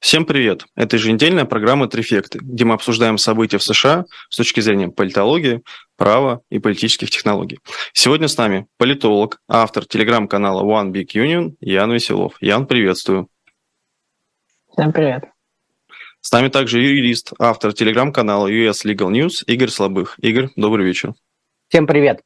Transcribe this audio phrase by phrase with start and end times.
[0.00, 0.64] Всем привет!
[0.76, 5.62] Это еженедельная программа «Трефекты», где мы обсуждаем события в США с точки зрения политологии,
[5.96, 7.58] права и политических технологий.
[7.92, 12.34] Сегодня с нами политолог, автор телеграм-канала One Big Union Ян Веселов.
[12.40, 13.28] Ян, приветствую.
[14.72, 15.24] Всем привет.
[16.20, 20.14] С нами также юрист, автор телеграм-канала US Legal News Игорь Слабых.
[20.20, 21.14] Игорь, добрый вечер.
[21.68, 22.20] Всем привет.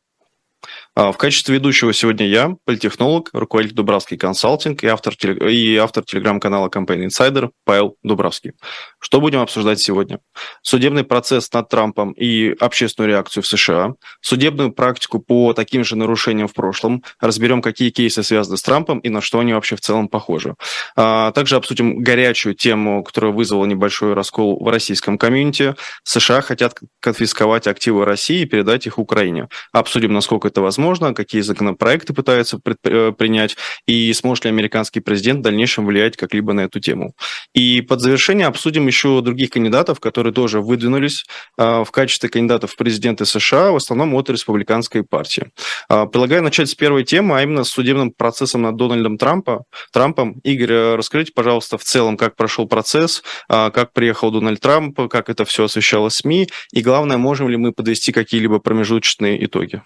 [0.94, 6.68] А, в качестве ведущего сегодня я, политехнолог, руководитель Дубравский консалтинг и автор, и автор телеграм-канала
[6.68, 8.52] Campaign Insider Павел Дубравский.
[8.98, 10.20] Что будем обсуждать сегодня?
[10.60, 16.46] Судебный процесс над Трампом и общественную реакцию в США, судебную практику по таким же нарушениям
[16.46, 20.08] в прошлом, разберем, какие кейсы связаны с Трампом и на что они вообще в целом
[20.08, 20.56] похожи.
[20.94, 25.74] А, также обсудим горячую тему, которая вызвала небольшой раскол в российском комьюнити.
[26.04, 29.48] США хотят конфисковать активы России и передать их Украине.
[29.72, 35.40] Обсудим, насколько это возможно возможно, какие законопроекты пытаются э, принять, и сможет ли американский президент
[35.40, 37.14] в дальнейшем влиять как-либо на эту тему.
[37.54, 41.24] И под завершение обсудим еще других кандидатов, которые тоже выдвинулись
[41.56, 45.50] а, в качестве кандидатов в президенты США, в основном от республиканской партии.
[45.88, 50.40] А, предлагаю начать с первой темы, а именно с судебным процессом над Дональдом Трампа, Трампом.
[50.44, 55.44] Игорь, э, расскажите, пожалуйста, в целом, как прошел процесс, как приехал Дональд Трамп, как это
[55.44, 59.82] все освещалось СМИ, и главное, можем ли мы подвести какие-либо промежуточные итоги?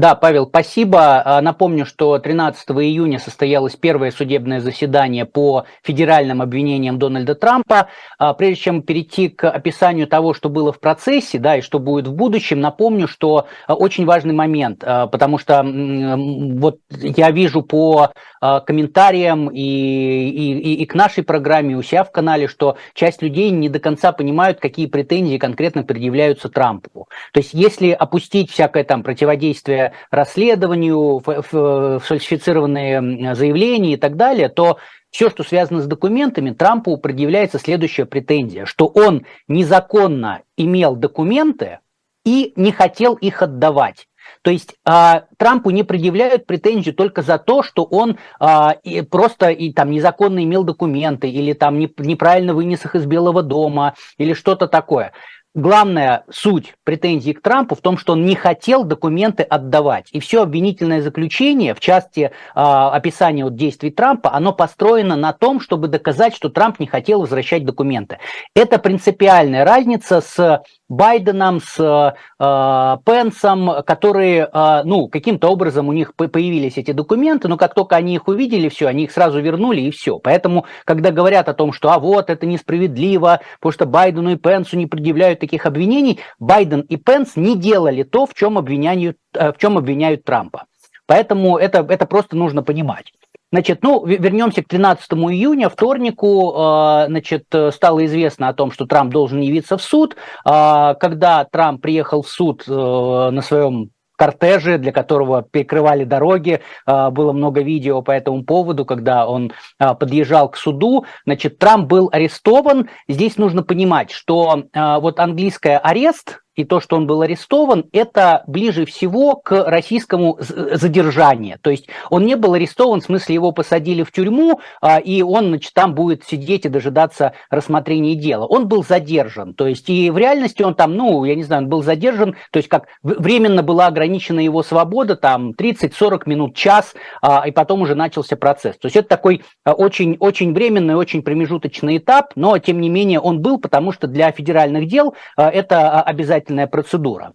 [0.00, 1.20] Да, Павел, спасибо.
[1.22, 7.88] А, напомню, что 13 июня состоялось первое судебное заседание по федеральным обвинениям Дональда Трампа.
[8.18, 12.06] А, прежде чем перейти к описанию того, что было в процессе, да, и что будет
[12.06, 19.50] в будущем, напомню, что а, очень важный момент, потому что вот я вижу по комментариям
[19.50, 23.80] и, и, и к нашей программе у себя в канале, что часть людей не до
[23.80, 27.06] конца понимают, какие претензии конкретно предъявляются Трампу.
[27.34, 34.78] То есть если опустить всякое там противодействие расследованию, фальсифицированные заявления и так далее, то
[35.10, 41.80] все, что связано с документами, Трампу предъявляется следующая претензия, что он незаконно имел документы
[42.24, 44.06] и не хотел их отдавать.
[44.42, 49.50] То есть а, Трампу не предъявляют претензию только за то, что он а, и просто
[49.50, 54.32] и, там, незаконно имел документы или там не, неправильно вынес их из Белого дома или
[54.32, 55.12] что-то такое
[55.54, 60.08] главная суть претензий к Трампу в том, что он не хотел документы отдавать.
[60.12, 65.60] И все обвинительное заключение, в части э, описания вот действий Трампа, оно построено на том,
[65.60, 68.18] чтобы доказать, что Трамп не хотел возвращать документы.
[68.54, 76.14] Это принципиальная разница с Байденом, с э, Пенсом, которые, э, ну, каким-то образом у них
[76.14, 79.90] появились эти документы, но как только они их увидели, все, они их сразу вернули и
[79.92, 80.18] все.
[80.18, 84.76] Поэтому, когда говорят о том, что, а вот, это несправедливо, потому что Байдену и Пенсу
[84.76, 89.58] не предъявляют таких обвинений, Байден и Пенс не делали то, в чем обвиняют, э, в
[89.58, 90.64] чем обвиняют Трампа.
[91.06, 93.12] Поэтому это, это просто нужно понимать.
[93.52, 99.12] Значит, ну, вернемся к 13 июня, вторнику, а, значит, стало известно о том, что Трамп
[99.12, 100.16] должен явиться в суд.
[100.44, 106.60] А, когда Трамп приехал в суд э, на своем кортеже, для которого перекрывали дороги.
[106.86, 111.06] А, было много видео по этому поводу, когда он подъезжал к суду.
[111.24, 112.88] Значит, Трамп был арестован.
[113.08, 118.84] Здесь нужно понимать, что вот английское арест, и то, что он был арестован, это ближе
[118.84, 121.58] всего к российскому задержанию.
[121.60, 125.48] То есть он не был арестован, в смысле его посадили в тюрьму, а, и он
[125.48, 128.46] значит, там будет сидеть и дожидаться рассмотрения дела.
[128.46, 129.54] Он был задержан.
[129.54, 132.58] То есть и в реальности он там, ну, я не знаю, он был задержан, то
[132.58, 137.94] есть как временно была ограничена его свобода, там 30-40 минут, час, а, и потом уже
[137.94, 138.76] начался процесс.
[138.78, 143.20] То есть это такой а, очень, очень временный, очень промежуточный этап, но тем не менее
[143.20, 147.32] он был, потому что для федеральных дел это обязательно законодательная процедура.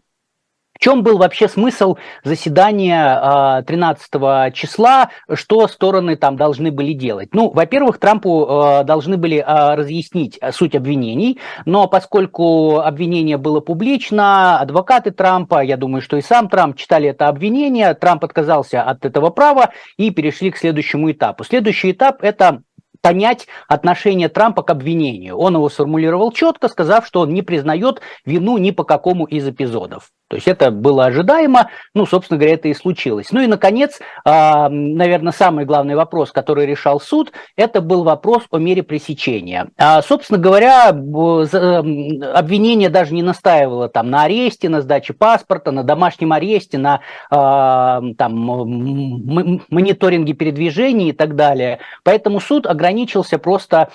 [0.74, 1.96] В чем был вообще смысл
[2.26, 7.30] заседания 13 а, числа, что стороны там должны были делать?
[7.34, 14.60] Ну, во-первых, Трампу а, должны были а, разъяснить суть обвинений, но поскольку обвинение было публично,
[14.60, 19.30] адвокаты Трампа, я думаю, что и сам Трамп читали это обвинение, Трамп отказался от этого
[19.30, 21.46] права и перешли к следующему этапу.
[21.46, 22.64] Следующий этап– это
[23.06, 25.38] понять отношение Трампа к обвинению.
[25.38, 30.10] Он его сформулировал четко, сказав, что он не признает вину ни по какому из эпизодов.
[30.36, 33.28] То есть это было ожидаемо, ну, собственно говоря, это и случилось.
[33.32, 38.58] Ну и, наконец, а, наверное, самый главный вопрос, который решал суд, это был вопрос о
[38.58, 39.70] мере пресечения.
[39.78, 46.34] А, собственно говоря, обвинение даже не настаивало там на аресте, на сдаче паспорта, на домашнем
[46.34, 47.00] аресте, на
[47.32, 48.36] а, там,
[49.70, 51.80] мониторинге передвижений и так далее.
[52.04, 53.88] Поэтому суд ограничился просто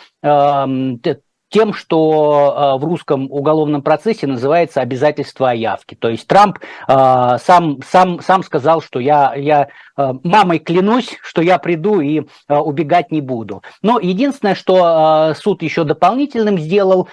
[1.51, 5.97] тем, что в русском уголовном процессе называется обязательство о явке.
[5.97, 12.01] То есть Трамп сам, сам, сам сказал, что я, я мамой клянусь, что я приду
[12.01, 13.63] и убегать не буду.
[13.83, 17.09] Но единственное, что суд еще дополнительным сделал,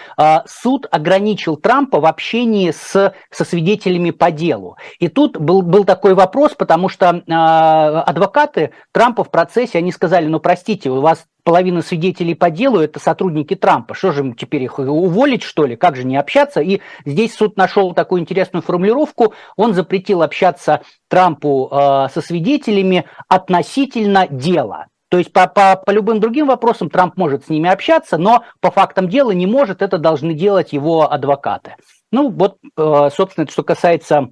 [0.45, 4.77] суд ограничил Трампа в общении с, со свидетелями по делу.
[4.99, 10.39] И тут был, был такой вопрос, потому что адвокаты Трампа в процессе, они сказали, ну
[10.39, 13.95] простите, у вас половина свидетелей по делу это сотрудники Трампа.
[13.95, 15.77] Что же теперь их уволить, что ли?
[15.77, 16.59] Как же не общаться?
[16.59, 19.33] И здесь суд нашел такую интересную формулировку.
[19.55, 24.87] Он запретил общаться Трампу э, со свидетелями относительно дела.
[25.07, 28.69] То есть по, по, по любым другим вопросам Трамп может с ними общаться, но по
[28.69, 31.75] фактам дела не может, это должны делать его адвокаты.
[32.11, 34.31] Ну вот, э, собственно, что касается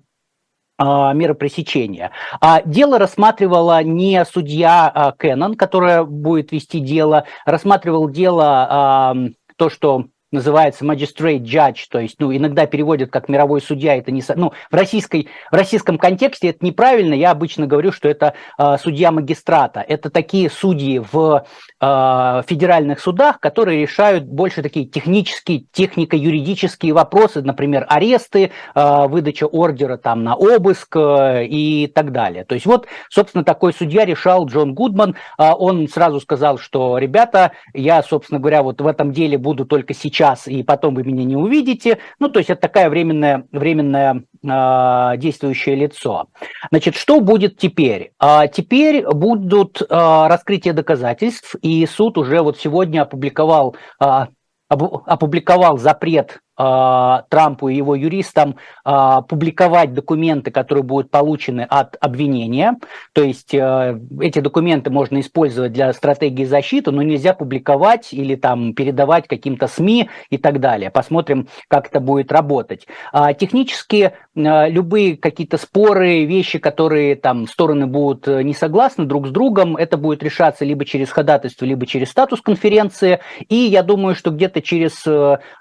[0.79, 2.11] меры пресечения.
[2.41, 9.15] А дело рассматривала не судья а, Кеннон, которая будет вести дело, рассматривал дело
[9.57, 10.05] то, что
[10.35, 14.75] называется magistrate judge, то есть, ну, иногда переводят как мировой судья, это не, ну, в,
[14.75, 20.09] российской, в российском контексте это неправильно, я обычно говорю, что это э, судья магистрата, это
[20.09, 21.45] такие судьи в
[21.81, 29.97] э, федеральных судах, которые решают больше такие технические, технико-юридические вопросы, например, аресты, э, выдача ордера
[29.97, 32.43] там на обыск э, и так далее.
[32.43, 37.53] То есть вот, собственно, такой судья решал Джон Гудман, э, он сразу сказал, что, ребята,
[37.73, 41.23] я, собственно говоря, вот в этом деле буду только сейчас сейчас, и потом вы меня
[41.23, 41.99] не увидите.
[42.19, 46.27] Ну, то есть это такая временная, временная э, действующее лицо.
[46.71, 48.11] Значит, что будет теперь?
[48.19, 54.27] А, теперь будут а, раскрытие доказательств, и суд уже вот сегодня опубликовал а,
[54.67, 62.77] опубликовал запрет а, Трампу и его юристам а, публиковать документы, которые будут получены от обвинения.
[63.13, 68.73] То есть э, эти документы можно использовать для стратегии защиты, но нельзя публиковать или там
[68.73, 70.91] передавать каким-то СМИ и так далее.
[70.91, 72.87] Посмотрим, как это будет работать.
[73.11, 79.27] А, технически э, любые какие-то споры, вещи, которые там стороны будут э, не согласны друг
[79.27, 83.19] с другом, это будет решаться либо через ходатайство, либо через статус конференции.
[83.49, 85.05] И я думаю, что где-то через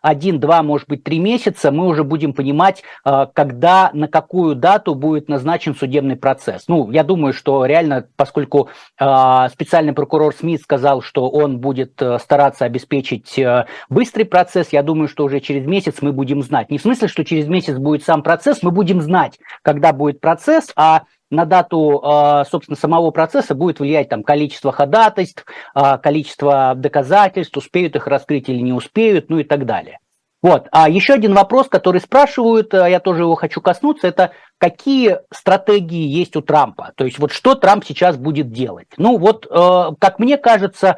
[0.03, 4.95] один-два, может может быть, три месяца, мы уже будем понимать, э, когда, на какую дату
[4.95, 6.65] будет назначен судебный процесс.
[6.69, 8.69] Ну, я думаю, что реально, поскольку
[9.01, 13.41] э, специальный прокурор Смит сказал, что он будет э, стараться обеспечить
[13.89, 16.71] быстрый процесс, я думаю, что уже через месяц мы будем знать.
[16.71, 20.71] Не в смысле, что через месяц будет сам процесс, мы будем знать, когда будет процесс,
[20.77, 25.45] а на дату, собственно, самого процесса будет влиять там количество ходатайств,
[26.03, 29.99] количество доказательств, успеют их раскрыть или не успеют, ну и так далее.
[30.45, 30.69] Вот.
[30.73, 36.07] А еще один вопрос, который спрашивают, э, я тоже его хочу коснуться, это какие стратегии
[36.07, 36.93] есть у Трампа?
[36.97, 38.89] То есть вот что Трамп сейчас будет делать?
[38.97, 40.97] Ну вот, э, как мне кажется,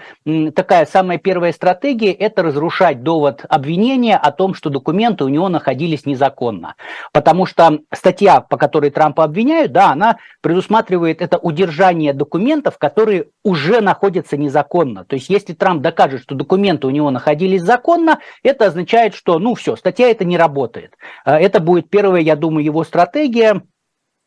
[0.55, 6.07] такая самая первая стратегия– это разрушать довод обвинения о том, что документы у него находились
[6.07, 6.75] незаконно.
[7.13, 13.81] Потому что статья, по которой Трампа обвиняют, да, она предусматривает это удержание документов, которые уже
[13.81, 15.05] находятся незаконно.
[15.05, 19.55] То есть если Трамп докажет, что документы у него находились законно, это означает, что, ну
[19.55, 20.95] все, статья это не работает.
[21.25, 23.56] Э, это будет первая, я думаю, его стратегия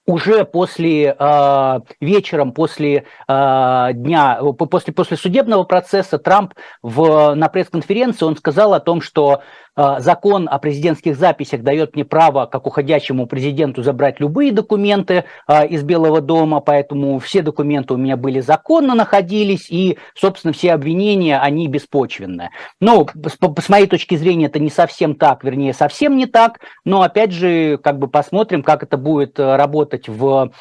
[0.10, 8.26] уже после э, вечером, после э, дня, после, после судебного процесса Трамп в, на пресс-конференции
[8.26, 9.44] он сказал о том, что
[10.00, 15.84] закон о президентских записях дает мне право, как уходящему президенту, забрать любые документы а, из
[15.84, 21.68] Белого дома, поэтому все документы у меня были законно находились, и, собственно, все обвинения, они
[21.68, 22.50] беспочвенные.
[22.82, 23.08] Но
[23.58, 27.78] с моей точки зрения это не совсем так, вернее, совсем не так, но, опять же,
[27.78, 30.52] как бы посмотрим, как это будет э, работать в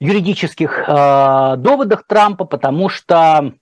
[0.00, 3.52] юридических э, доводах Трампа, потому что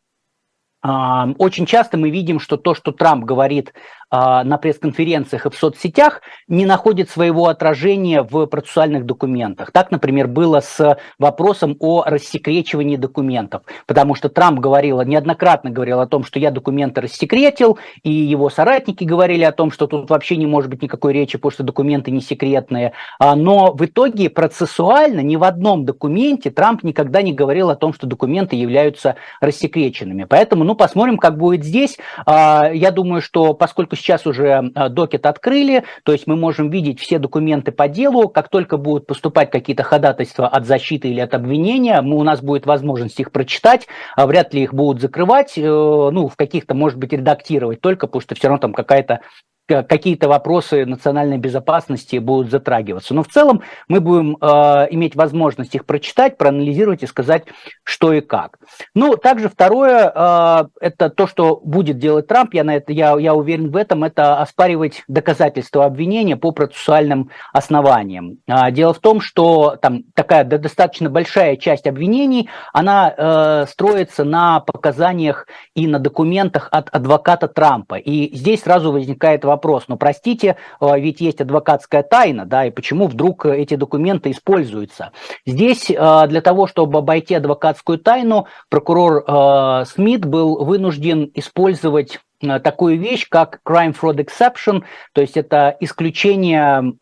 [0.81, 3.75] очень часто мы видим, что то, что Трамп говорит
[4.08, 9.71] а, на пресс-конференциях и в соцсетях не находит своего отражения в процессуальных документах.
[9.73, 16.07] Так, например, было с вопросом о рассекречивании документов, потому что Трамп говорил, неоднократно говорил о
[16.07, 20.47] том, что я документы рассекретил, и его соратники говорили о том, что тут вообще не
[20.47, 22.93] может быть никакой речи, потому что документы не секретные.
[23.19, 27.93] А, но в итоге процессуально ни в одном документе Трамп никогда не говорил о том,
[27.93, 30.25] что документы являются рассекреченными.
[30.25, 31.99] Поэтому, ну, посмотрим, как будет здесь.
[32.27, 37.01] А, я думаю, что поскольку сейчас уже а, докет открыли, то есть мы можем видеть
[37.01, 38.29] все документы по делу.
[38.29, 42.67] Как только будут поступать какие-то ходатайства от защиты или от обвинения, мы, у нас будет
[42.67, 43.87] возможность их прочитать.
[44.17, 48.23] А вряд ли их будут закрывать, э, ну, в каких-то, может быть, редактировать только, потому
[48.23, 49.21] что все равно там какая-то
[49.69, 53.15] какие-то вопросы национальной безопасности будут затрагиваться.
[53.15, 54.47] Но в целом мы будем э,
[54.91, 57.45] иметь возможность их прочитать, проанализировать и сказать,
[57.85, 58.59] что и как.
[58.95, 63.35] Ну, также второе, э, это то, что будет делать Трамп, я, на это, я, я
[63.35, 68.39] уверен в этом, это оспаривать доказательства обвинения по процессуальным основаниям.
[68.47, 74.61] Э, дело в том, что там такая достаточно большая часть обвинений, она э, строится на
[74.61, 77.97] показаниях и на документах от адвоката Трампа.
[77.97, 79.58] И здесь сразу возникает вопрос,
[79.89, 85.13] ну простите, э, ведь есть адвокатская тайна, да, и почему вдруг эти документы используются?
[85.47, 85.95] Здесь э,
[86.29, 93.61] для того, чтобы обойти адвокатскую тайну, прокурор э, Смит был вынужден использовать такую вещь, как
[93.67, 96.95] crime fraud exception, то есть это исключение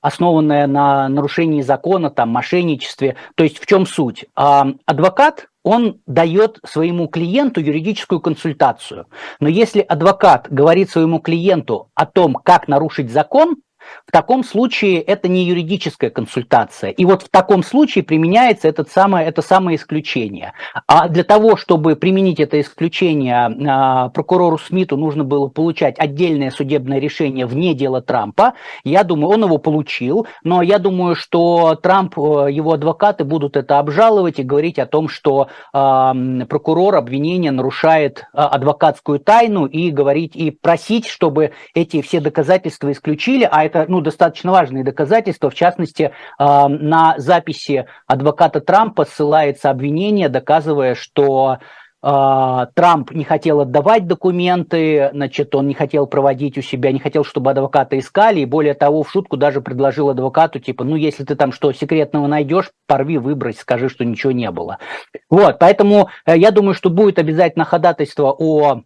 [0.00, 3.16] основанное на нарушении закона, там, мошенничестве.
[3.34, 4.24] То есть в чем суть?
[4.34, 9.06] Адвокат он дает своему клиенту юридическую консультацию.
[9.40, 13.56] Но если адвокат говорит своему клиенту о том, как нарушить закон,
[14.06, 16.90] в таком случае это не юридическая консультация.
[16.90, 20.52] И вот в таком случае применяется этот самое, это самое исключение.
[20.86, 26.98] А для того, чтобы применить это исключение, а, прокурору Смиту нужно было получать отдельное судебное
[26.98, 28.54] решение вне дела Трампа.
[28.84, 33.78] Я думаю, он его получил, но я думаю, что Трамп, э, его адвокаты будут это
[33.78, 36.12] обжаловать и говорить о том, что э,
[36.48, 43.48] прокурор обвинения нарушает а, адвокатскую тайну и говорить и просить, чтобы эти все доказательства исключили,
[43.50, 45.50] а это это ну, достаточно важные доказательства.
[45.50, 51.58] В частности, э, на записи адвоката Трампа ссылается обвинение, доказывая, что
[52.02, 57.24] э, Трамп не хотел отдавать документы, значит, он не хотел проводить у себя, не хотел,
[57.24, 61.34] чтобы адвоката искали, и более того, в шутку даже предложил адвокату, типа, ну, если ты
[61.34, 64.78] там что секретного найдешь, порви, выбрось, скажи, что ничего не было.
[65.28, 68.82] Вот, поэтому э, я думаю, что будет обязательно ходатайство о а,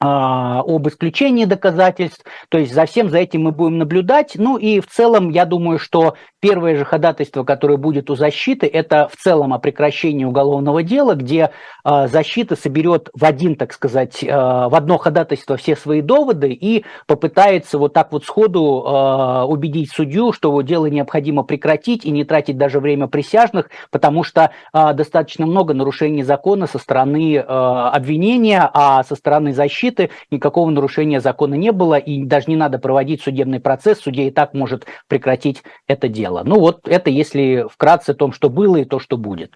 [0.00, 4.32] об исключении доказательств, то есть за всем за этим мы будем наблюдать.
[4.36, 9.08] Ну и в целом, я думаю, что первое же ходатайство, которое будет у защиты, это
[9.08, 11.50] в целом о прекращении уголовного дела, где
[11.84, 16.84] э, защита соберет в один, так сказать, э, в одно ходатайство все свои доводы и
[17.06, 22.56] попытается вот так вот сходу э, убедить судью, что дело необходимо прекратить и не тратить
[22.56, 29.52] даже время присяжных, потому что достаточно много нарушений закона со стороны обвинения, а со стороны
[29.52, 34.30] защиты, никакого нарушения закона не было, и даже не надо проводить судебный процесс, судья и
[34.30, 36.27] так может прекратить это дело.
[36.30, 39.54] Ну вот это если вкратце о том, что было и то, что будет.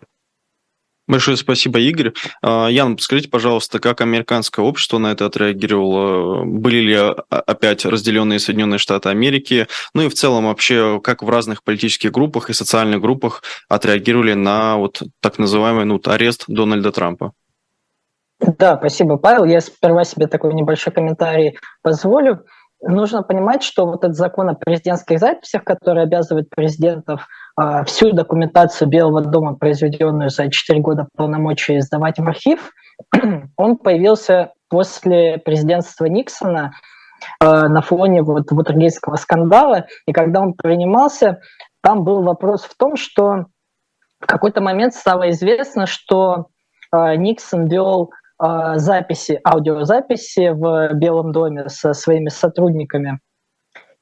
[1.08, 2.12] Большое спасибо, Игорь.
[2.42, 6.44] А, Ян, скажите, пожалуйста, как американское общество на это отреагировало?
[6.44, 6.96] Были ли
[7.28, 9.66] опять разделенные Соединенные Штаты Америки?
[9.94, 14.76] Ну и в целом вообще, как в разных политических группах и социальных группах отреагировали на
[14.76, 17.32] вот так называемый ну, арест Дональда Трампа?
[18.58, 19.44] Да, спасибо, Павел.
[19.44, 22.44] Я сперва себе такой небольшой комментарий позволю.
[22.82, 27.28] Нужно понимать, что вот этот закон о президентских записях, который обязывает президентов
[27.60, 32.72] э, всю документацию Белого дома, произведенную за 4 года полномочий, сдавать в архив,
[33.56, 36.72] он появился после президентства Никсона
[37.40, 39.86] э, на фоне вот Вотергейского скандала.
[40.06, 41.40] И когда он принимался,
[41.82, 43.46] там был вопрос в том, что
[44.20, 46.46] в какой-то момент стало известно, что
[46.92, 48.10] э, Никсон вел
[48.44, 53.20] а, записи, аудиозаписи в Белом доме со своими сотрудниками.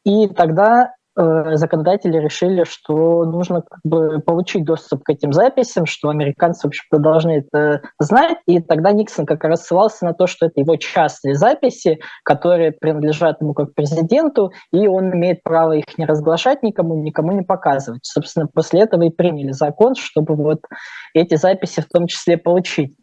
[0.02, 6.08] И тогда э, законодатели решили, что нужно как бы получить доступ к этим записям, что
[6.08, 8.38] американцы, в общем-то, должны это знать.
[8.46, 13.42] И тогда Никсон как раз ссылался на то, что это его частные записи, которые принадлежат
[13.42, 18.06] ему как президенту, и он имеет право их не разглашать никому, никому не показывать.
[18.06, 20.62] Собственно, после этого и приняли закон, чтобы вот
[21.12, 22.96] эти записи в том числе получить.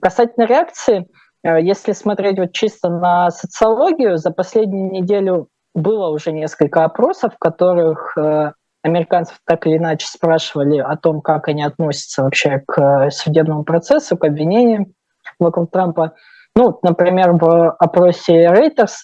[0.00, 1.08] Касательно реакции,
[1.44, 7.38] э, если смотреть вот чисто на социологию, за последнюю неделю было уже несколько опросов, в
[7.38, 13.64] которых э, американцев так или иначе спрашивали о том, как они относятся вообще к судебному
[13.64, 14.94] процессу, к обвинениям
[15.38, 16.14] вокруг Трампа.
[16.56, 18.94] Ну, например, в опросе Reuters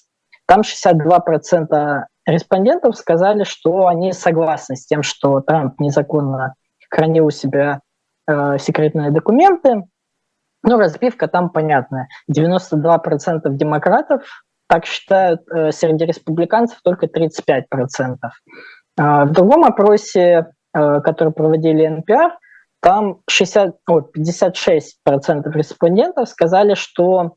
[0.47, 6.54] там 62% респондентов сказали, что они согласны с тем, что Трамп незаконно
[6.90, 7.81] хранил у себя
[8.28, 9.85] э, секретные документы,
[10.64, 12.09] ну, разбивка там понятная.
[12.30, 14.23] 92% демократов
[14.66, 18.33] так считают, э, среди республиканцев только 35%.
[18.99, 22.30] А, в другом опросе, э, который проводили NPR,
[22.80, 27.35] там 60, о, 56% респондентов сказали, что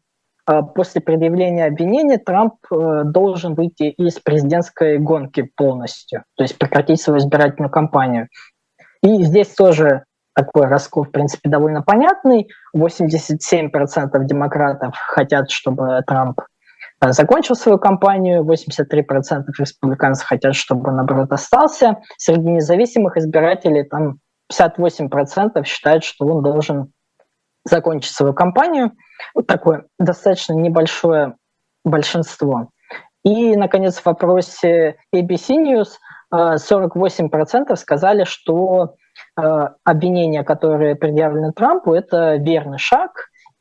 [0.50, 7.19] э, после предъявления обвинения Трамп должен выйти из президентской гонки полностью, то есть прекратить свою
[7.19, 8.29] избирательную кампанию.
[9.03, 10.03] И здесь тоже
[10.38, 12.48] такой раскол, в принципе, довольно понятный.
[12.75, 13.70] 87%
[14.24, 16.39] демократов хотят, чтобы Трамп
[17.01, 21.98] закончил свою кампанию, 83% республиканцев хотят, чтобы он, наоборот, остался.
[22.17, 24.20] Среди независимых избирателей там
[24.53, 26.91] 58% считают, что он должен
[27.65, 28.91] закончить свою кампанию.
[29.34, 31.36] Вот такое достаточно небольшое
[31.84, 32.70] большинство.
[33.24, 35.98] И, наконец, в вопросе ABC News
[36.32, 38.94] 48% сказали, что
[39.36, 43.12] обвинения, которые предъявлены Трампу, это верный шаг,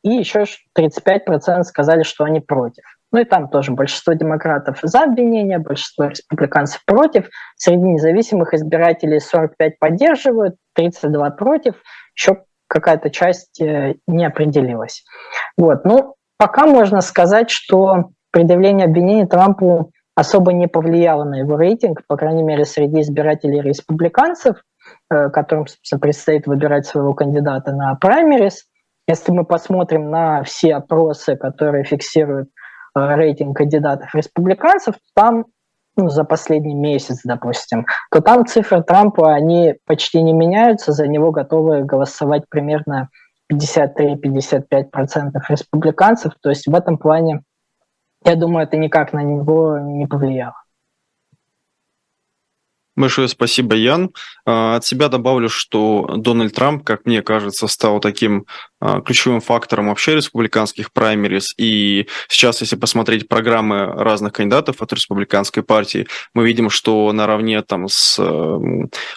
[0.03, 0.45] и еще
[0.77, 2.83] 35% сказали, что они против.
[3.11, 7.29] Ну и там тоже большинство демократов за обвинение, большинство республиканцев против.
[7.55, 11.75] Среди независимых избирателей 45 поддерживают, 32 против.
[12.15, 15.05] Еще какая-то часть э, не определилась.
[15.57, 15.85] Вот.
[15.85, 22.17] Ну, пока можно сказать, что предъявление обвинений Трампу особо не повлияло на его рейтинг, по
[22.17, 24.61] крайней мере, среди избирателей республиканцев, э,
[25.09, 28.65] которым, собственно, предстоит выбирать своего кандидата на праймерис.
[29.07, 32.49] Если мы посмотрим на все опросы, которые фиксируют
[32.97, 35.45] Э, рейтинг кандидатов республиканцев, там
[35.95, 41.31] ну, за последний месяц, допустим, то там цифры Трампа, они почти не меняются, за него
[41.31, 43.09] готовы голосовать примерно
[43.51, 46.33] 53-55% республиканцев.
[46.41, 47.41] То есть в этом плане,
[48.23, 50.55] я думаю, это никак на него не повлияло.
[52.97, 54.09] Большое спасибо, Ян.
[54.43, 58.47] А, от себя добавлю, что Дональд Трамп, как мне кажется, стал таким
[59.05, 61.53] ключевым фактором вообще республиканских праймерис.
[61.57, 67.87] И сейчас, если посмотреть программы разных кандидатов от республиканской партии, мы видим, что наравне там
[67.87, 68.19] с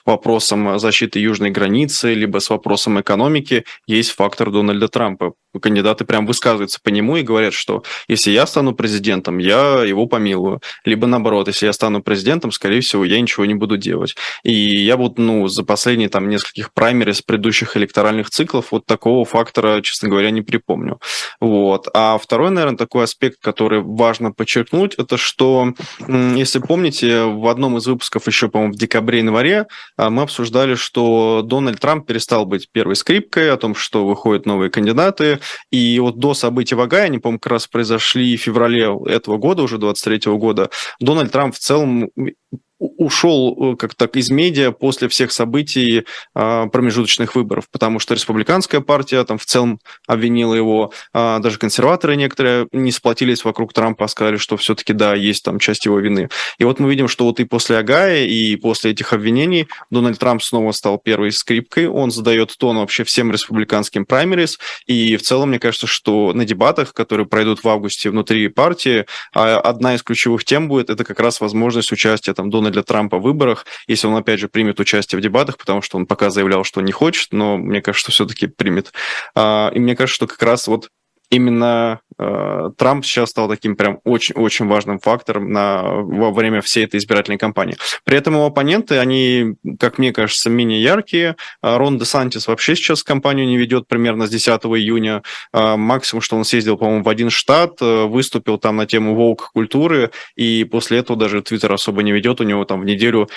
[0.05, 5.35] вопросом защиты южной границы, либо с вопросом экономики, есть фактор Дональда Трампа.
[5.61, 10.61] Кандидаты прям высказываются по нему и говорят, что если я стану президентом, я его помилую.
[10.85, 14.15] Либо наоборот, если я стану президентом, скорее всего, я ничего не буду делать.
[14.45, 19.50] И я вот, ну, за последние там нескольких праймерис предыдущих электоральных циклов вот такого факта
[19.51, 21.01] фактора, честно говоря, не припомню.
[21.41, 21.89] Вот.
[21.95, 25.75] А второй, наверное, такой аспект, который важно подчеркнуть, это что,
[26.09, 29.67] если помните, в одном из выпусков еще, по-моему, в декабре-январе
[29.97, 34.71] а, мы обсуждали, что Дональд Трамп перестал быть первой скрипкой, о том, что выходят новые
[34.71, 35.41] кандидаты.
[35.71, 39.63] И вот до событий в Огайо, они, по-моему, как раз произошли в феврале этого года,
[39.63, 42.11] уже 23 года, Дональд Трамп в целом
[42.81, 48.81] ушел э, как так из медиа после всех событий а, промежуточных выборов, потому что республиканская
[48.81, 54.09] партия там в целом обвинила его, а, даже консерваторы некоторые не сплотились вокруг Трампа, а
[54.09, 56.31] сказали, что все-таки да, есть там часть его вины.
[56.59, 60.43] И вот мы видим, что вот и после Агая, и после этих обвинений Дональд Трамп
[60.43, 65.59] снова стал первой скрипкой, он задает тон вообще всем республиканским праймерис, и в целом мне
[65.59, 70.69] кажется, что на дебатах, которые пройдут в августе внутри партии, а, одна из ключевых тем
[70.69, 74.49] будет, это как раз возможность участия там Дональда для Трампа выборах, если он, опять же,
[74.49, 78.11] примет участие в дебатах, потому что он пока заявлял, что не хочет, но мне кажется,
[78.11, 78.93] что все-таки примет.
[79.35, 80.89] А, и мне кажется, что как раз вот
[81.31, 86.99] именно э, Трамп сейчас стал таким прям очень-очень важным фактором на, во время всей этой
[86.99, 87.77] избирательной кампании.
[88.05, 91.37] При этом его оппоненты, они, как мне кажется, менее яркие.
[91.63, 95.23] А Рон де Сантис вообще сейчас кампанию не ведет примерно с 10 июня.
[95.53, 100.11] Э, максимум, что он съездил, по-моему, в один штат, э, выступил там на тему волк-культуры,
[100.35, 102.41] и после этого даже Твиттер особо не ведет.
[102.41, 103.29] У него там в неделю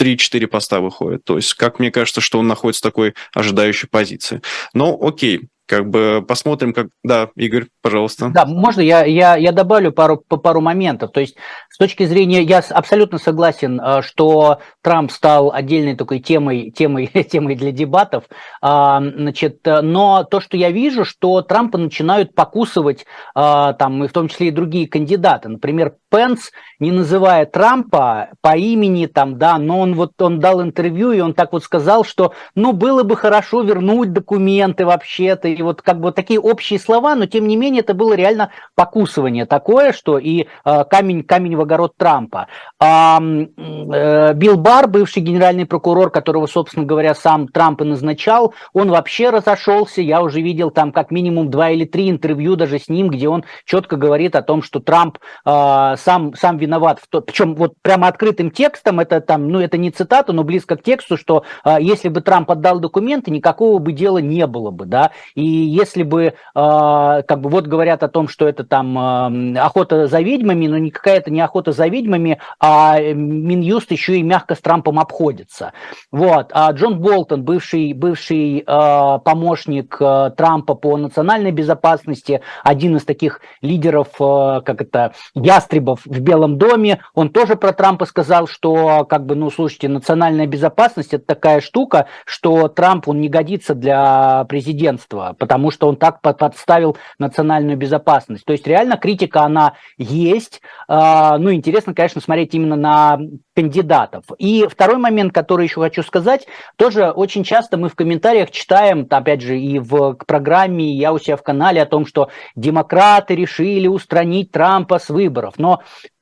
[0.00, 1.24] 3-4 поста выходит.
[1.24, 4.40] То есть, как мне кажется, что он находится в такой ожидающей позиции.
[4.72, 6.88] Но окей, как бы посмотрим, как...
[7.04, 8.30] Да, Игорь, пожалуйста.
[8.34, 11.12] Да, можно я, я, я добавлю пару, по пару моментов.
[11.12, 11.36] То есть
[11.68, 12.42] с точки зрения...
[12.42, 18.24] Я абсолютно согласен, э, что Трамп стал отдельной такой темой, темой, темой для дебатов.
[18.60, 23.06] А, значит, но то, что я вижу, что Трампа начинают покусывать
[23.36, 25.48] а, там, и в том числе и другие кандидаты.
[25.48, 31.12] Например, Пенс, не называя Трампа по имени, там, да, но он вот он дал интервью,
[31.12, 35.82] и он так вот сказал, что ну было бы хорошо вернуть документы вообще-то, и вот
[35.82, 40.18] как бы такие общие слова, но тем не менее это было реально покусывание такое, что
[40.18, 42.48] и э, камень, камень в огород Трампа.
[42.80, 48.90] А, э, Билл Бар, бывший генеральный прокурор, которого, собственно говоря, сам Трамп и назначал, он
[48.90, 53.10] вообще разошелся, я уже видел там как минимум два или три интервью даже с ним,
[53.10, 57.54] где он четко говорит о том, что Трамп э, сам, сам виноват, в то, причем
[57.54, 61.44] вот прямо открытым текстом, это там, ну это не цитата, но близко к тексту, что
[61.66, 66.02] э, если бы Трамп отдал документы, никакого бы дела не было бы, да, и если
[66.02, 70.66] бы, э, как бы вот говорят о том, что это там э, охота за ведьмами,
[70.66, 75.72] но никакая это не охота за ведьмами, а Минюст еще и мягко с Трампом обходится.
[76.12, 76.50] Вот.
[76.52, 84.08] А Джон Болтон, бывший, бывший э, помощник Трампа по национальной безопасности, один из таких лидеров,
[84.18, 89.50] как это, ястребов в Белом доме, он тоже про Трампа сказал, что, как бы, ну,
[89.50, 95.88] слушайте, национальная безопасность– это такая штука, что Трамп, он не годится для президентства, потому что
[95.88, 98.44] он так подставил национальную безопасность.
[98.44, 100.60] То есть реально критика, она есть.
[100.88, 103.18] А, ну, интересно, конечно, смотреть именно на
[103.54, 104.24] кандидатов.
[104.38, 109.42] И второй момент, который еще хочу сказать, тоже очень часто мы в комментариях читаем, опять
[109.42, 113.86] же, и в программе, и я у себя в канале о том, что демократы решили
[113.86, 115.54] устранить Трампа с выборов.
[115.58, 115.80] Но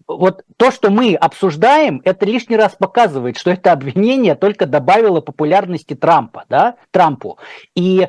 [0.09, 5.95] вот то, что мы обсуждаем, это лишний раз показывает, что это обвинение только добавило популярности
[5.95, 7.39] Трампа, да, Трампу.
[7.75, 8.09] И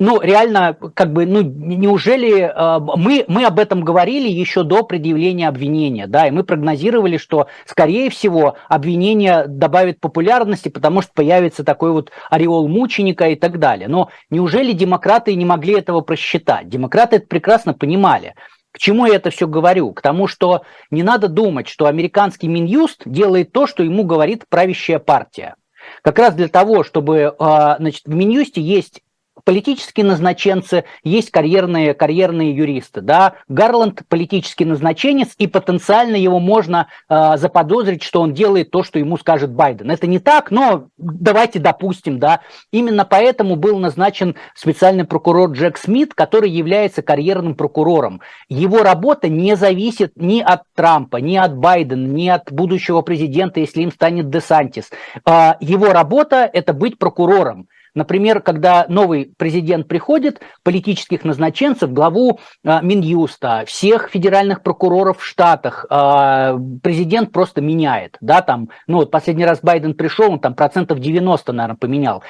[0.00, 5.46] ну, реально, как бы, ну, неужели э, мы, мы об этом говорили еще до предъявления
[5.46, 11.92] обвинения, да, и мы прогнозировали, что, скорее всего, обвинение добавит популярности, потому что появится такой
[11.92, 13.88] вот ореол мученика и так далее.
[13.88, 16.70] Но неужели демократы не могли этого просчитать?
[16.70, 18.34] Демократы это прекрасно понимали.
[18.72, 19.92] К чему я это все говорю?
[19.92, 24.98] К тому, что не надо думать, что американский Минюст делает то, что ему говорит правящая
[24.98, 25.56] партия.
[26.02, 29.02] Как раз для того, чтобы а, значит, в Минюсте есть
[29.44, 33.00] политические назначенцы, есть карьерные, карьерные юристы.
[33.00, 33.34] Да?
[33.48, 39.16] Гарланд политический назначенец, и потенциально его можно э, заподозрить, что он делает то, что ему
[39.16, 39.90] скажет Байден.
[39.90, 42.18] Это не так, но давайте допустим.
[42.18, 42.40] Да?
[42.72, 48.20] Именно поэтому был назначен специальный прокурор Джек Смит, который является карьерным прокурором.
[48.48, 53.82] Его работа не зависит ни от Трампа, ни от Байдена, ни от будущего президента, если
[53.82, 54.90] им станет Десантис.
[55.26, 57.68] Э, его работа– это быть прокурором.
[57.94, 65.86] Например, когда новый президент приходит, политических назначенцев, главу э, Минюста, всех федеральных прокуроров в Штатах,
[65.90, 68.16] э, президент просто меняет.
[68.20, 72.22] Да, там, ну, вот последний раз Байден пришел, он там процентов 90, наверное, поменял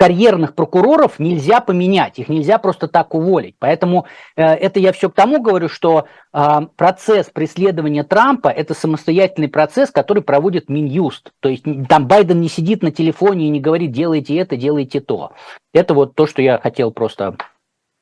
[0.00, 3.56] карьерных прокуроров нельзя поменять, их нельзя просто так уволить.
[3.58, 9.48] Поэтому э, это я все к тому говорю, что э, процесс преследования Трампа– это самостоятельный
[9.48, 11.32] процесс, который проводит Минюст.
[11.40, 15.32] То есть там Байден не сидит на телефоне и не говорит «делайте это, делайте то».
[15.74, 17.36] Это вот то, что я хотел просто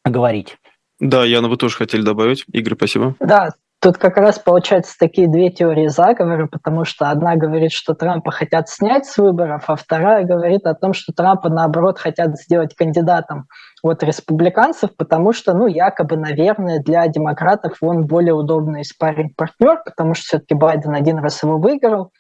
[0.05, 0.57] говорить.
[1.01, 2.45] Да, Яна, вы тоже хотели добавить.
[2.53, 3.17] Игорь, спасибо.
[3.19, 8.33] Да, Тут как раз получаются такие две теории заговора, потому что одна говорит, что Трампа
[8.33, 13.47] хотят снять с выборов, а вторая говорит о том, что Трампа, наоборот, хотят сделать кандидатом
[13.85, 20.15] от республиканцев, потому что, ну, якобы, наверное, для демократов он более удобный спарринг партнер, потому
[20.15, 22.11] что все-таки Байден один раз его выиграл,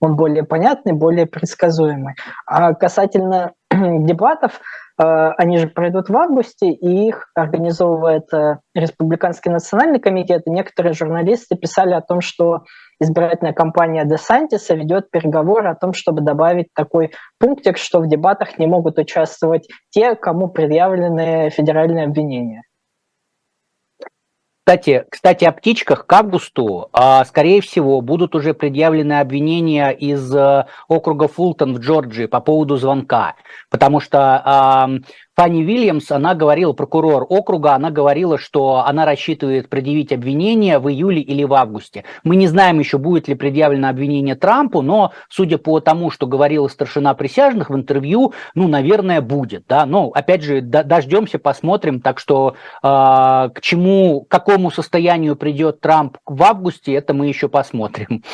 [0.00, 2.14] он более понятный, более предсказуемый.
[2.46, 4.60] А касательно дебатов,
[5.00, 10.42] Э, они же пройдут в августе, и их организовывает э, Республиканский национальный комитет.
[10.46, 12.64] И некоторые журналисты писали о том, что
[13.00, 18.66] избирательная кампания Десантиса ведет переговоры о том, чтобы добавить такой пунктик, что в дебатах не
[18.66, 22.62] могут участвовать те, кому предъявлены федеральные обвинения.
[24.68, 30.66] Кстати, кстати, о птичках к августу, а, скорее всего, будут уже предъявлены обвинения из а,
[30.88, 33.34] округа Фултон в Джорджии по поводу звонка,
[33.70, 35.00] потому что
[35.38, 41.20] Фанни Вильямс, она говорила, прокурор округа, она говорила, что она рассчитывает предъявить обвинение в июле
[41.20, 42.02] или в августе.
[42.24, 46.66] Мы не знаем еще, будет ли предъявлено обвинение Трампу, но судя по тому, что говорила
[46.66, 49.62] старшина присяжных в интервью, ну, наверное, будет.
[49.68, 49.86] Да?
[49.86, 52.00] Но, опять же, дождемся, посмотрим.
[52.00, 57.48] Так что э, к чему, к какому состоянию придет Трамп в августе, это мы еще
[57.48, 58.24] посмотрим.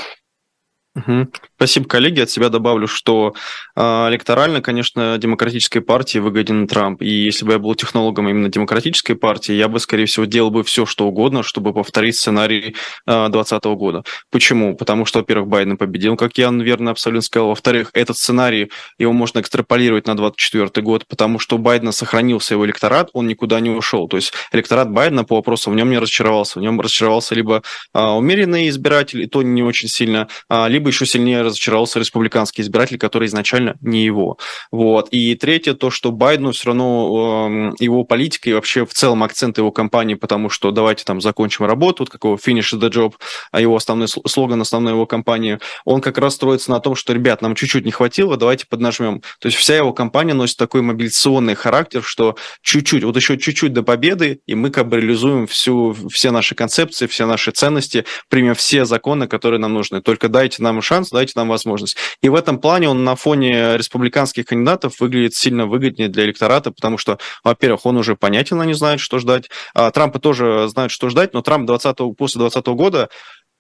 [0.97, 1.29] Угу.
[1.57, 2.21] Спасибо, коллеги.
[2.21, 3.35] От себя добавлю, что
[3.75, 7.03] э, электорально, конечно, демократической партии выгоден Трамп.
[7.03, 10.63] И если бы я был технологом именно демократической партии, я бы, скорее всего, делал бы
[10.63, 12.77] все, что угодно, чтобы повторить сценарий
[13.07, 14.05] 2020 э, года.
[14.31, 14.77] Почему?
[14.77, 17.49] Потому что, во-первых, Байден победил, как я, верно, абсолютно сказал.
[17.49, 22.65] Во-вторых, этот сценарий, его можно экстраполировать на 2024 год, потому что у Байдена сохранился его
[22.67, 24.07] электорат, он никуда не ушел.
[24.07, 26.61] То есть электорат Байдена по вопросу в нем не разочаровался.
[26.61, 27.63] В нем разочаровался либо
[27.95, 32.63] э, умеренный избиратель, и то не очень сильно, э, либо либо еще сильнее разочаровался республиканский
[32.63, 34.37] избиратель, который изначально не его.
[34.71, 35.09] Вот.
[35.13, 39.57] И третье, то, что Байдену все равно э, его политика и вообще в целом акцент
[39.57, 43.15] его кампании, потому что давайте там закончим работу, вот какого finish the job,
[43.51, 47.41] а его основной слоган основной его кампании, он как раз строится на том, что, ребят,
[47.41, 49.23] нам чуть-чуть не хватило, давайте поднажмем.
[49.41, 53.83] То есть вся его кампания носит такой мобилизационный характер, что чуть-чуть, вот еще чуть-чуть до
[53.83, 58.85] победы, и мы как бы реализуем всю, все наши концепции, все наши ценности, примем все
[58.85, 60.03] законы, которые нам нужны.
[60.03, 61.97] Только дайте нам нам шанс, дайте нам возможность.
[62.21, 66.99] И в этом плане он на фоне республиканских кандидатов выглядит сильно выгоднее для электората, потому
[66.99, 69.49] что, во-первых, он уже понятен, они знают, что ждать.
[69.75, 73.09] А Трампа тоже знают, что ждать, но Трамп 20 после 2020 года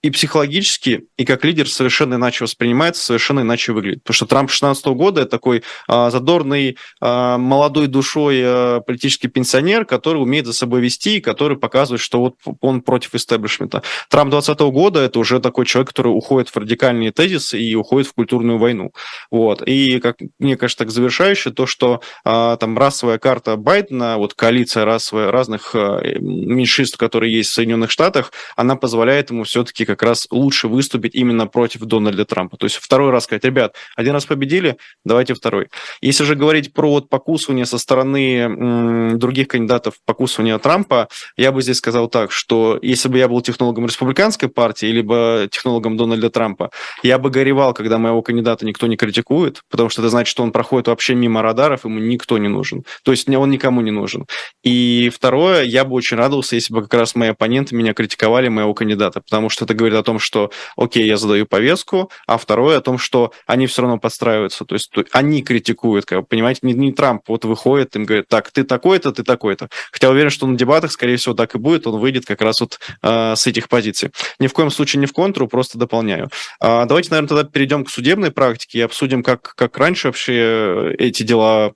[0.04, 4.02] и психологически, и как лидер совершенно иначе воспринимается, совершенно иначе выглядит.
[4.02, 9.86] Потому что Трамп 16 года– это такой а, задорный, а, молодой душой а, политический пенсионер,
[9.86, 13.82] который умеет за собой вести, и который показывает, что вот он против истеблишмента.
[14.10, 18.12] Трамп 20 года– это уже такой человек, который уходит в радикальные тезисы и уходит в
[18.12, 18.92] культурную войну.
[19.30, 19.62] Вот.
[19.66, 24.84] И, как мне кажется, так завершающе, то, что а, там расовая карта Байдена, вот коалиция
[24.84, 30.26] расовая, разных а, меньшинств, которые есть в Соединенных Штатах, она позволяет ему все-таки как раз
[30.30, 32.56] лучше выступить именно против Дональда Трампа.
[32.56, 35.68] То есть второй раз сказать, ребят, один раз победили, давайте второй.
[36.00, 41.78] Если же говорить про вот покусывание со стороны других кандидатов, покусывание Трампа, я бы здесь
[41.78, 46.70] сказал так, что если бы я был технологом республиканской партии, либо технологом Дональда Трампа,
[47.02, 50.52] я бы горевал, когда моего кандидата никто не критикует, потому что это значит, что он
[50.52, 52.84] проходит вообще мимо радаров, ему никто не нужен.
[53.04, 54.26] То есть он никому не нужен.
[54.62, 58.74] И второе, я бы очень радовался, если бы как раз мои оппоненты меня критиковали, моего
[58.74, 62.80] кандидата, потому что это говорит о том, что, окей, я задаю повестку, а второе о
[62.80, 67.22] том, что они все равно подстраиваются, то есть они критикуют, как, понимаете, не, не Трамп
[67.28, 69.68] вот выходит, им говорит, так, ты такой-то, ты такой-то.
[69.92, 72.78] Хотя уверен, что на дебатах, скорее всего, так и будет, он выйдет как раз вот
[73.02, 74.10] э, с этих позиций.
[74.38, 76.28] Ни в коем случае не в контру, просто дополняю.
[76.60, 81.22] Э, давайте, наверное, тогда перейдем к судебной практике и обсудим, как, как раньше вообще эти
[81.22, 81.74] дела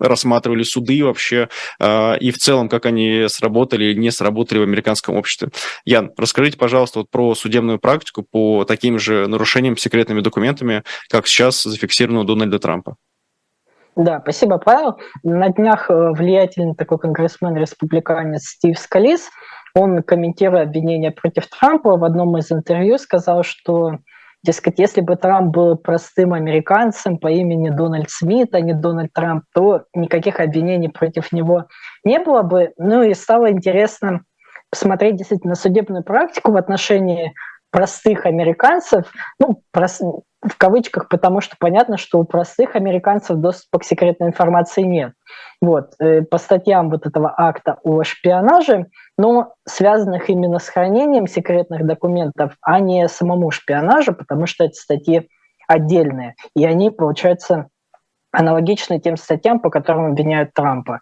[0.00, 1.48] рассматривали суды вообще,
[1.80, 5.48] а, и в целом, как они сработали или не сработали в американском обществе.
[5.84, 11.62] Ян, расскажите, пожалуйста, вот про судебную практику по таким же нарушениям секретными документами, как сейчас
[11.62, 12.96] зафиксировано у Дональда Трампа.
[13.96, 14.98] Да, спасибо, Павел.
[15.22, 19.30] На днях э, влиятельный такой конгрессмен-республиканец Стив Скалис,
[19.74, 23.98] он, комментируя обвинения против Трампа, в одном из интервью сказал, что
[24.44, 29.44] Дескать, если бы Трамп был простым американцем по имени Дональд Смит, а не Дональд Трамп,
[29.54, 31.64] то никаких обвинений против него
[32.04, 32.74] не было бы.
[32.76, 34.20] Ну и стало интересно
[34.68, 37.32] посмотреть действительно судебную практику в отношении
[37.70, 39.06] простых американцев,
[39.38, 40.00] ну, прос,
[40.44, 45.12] в кавычках, потому что понятно, что у простых американцев доступа к секретной информации нет.
[45.60, 51.86] Вот, э, по статьям вот этого акта о шпионаже, но связанных именно с хранением секретных
[51.86, 55.28] документов, а не самому шпионажу, потому что эти статьи
[55.66, 57.68] отдельные, и они, получается,
[58.30, 61.00] аналогичны тем статьям, по которым обвиняют Трампа.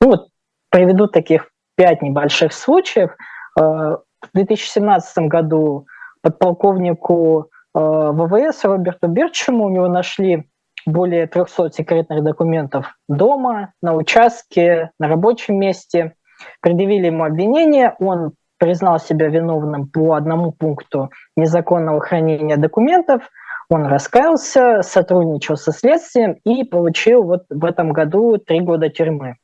[0.00, 0.28] Ну вот,
[0.70, 3.12] приведу таких пять небольших случаев.
[3.58, 5.86] Э, в 2017 году
[6.20, 10.48] подполковнику ВВС Роберту Бирчему у него нашли
[10.86, 16.14] более 300 секретных документов дома, на участке, на рабочем месте.
[16.60, 23.28] Предъявили ему обвинение, он признал себя виновным по одному пункту незаконного хранения документов,
[23.68, 29.36] он раскаялся, сотрудничал со следствием и получил вот в этом году три года тюрьмы.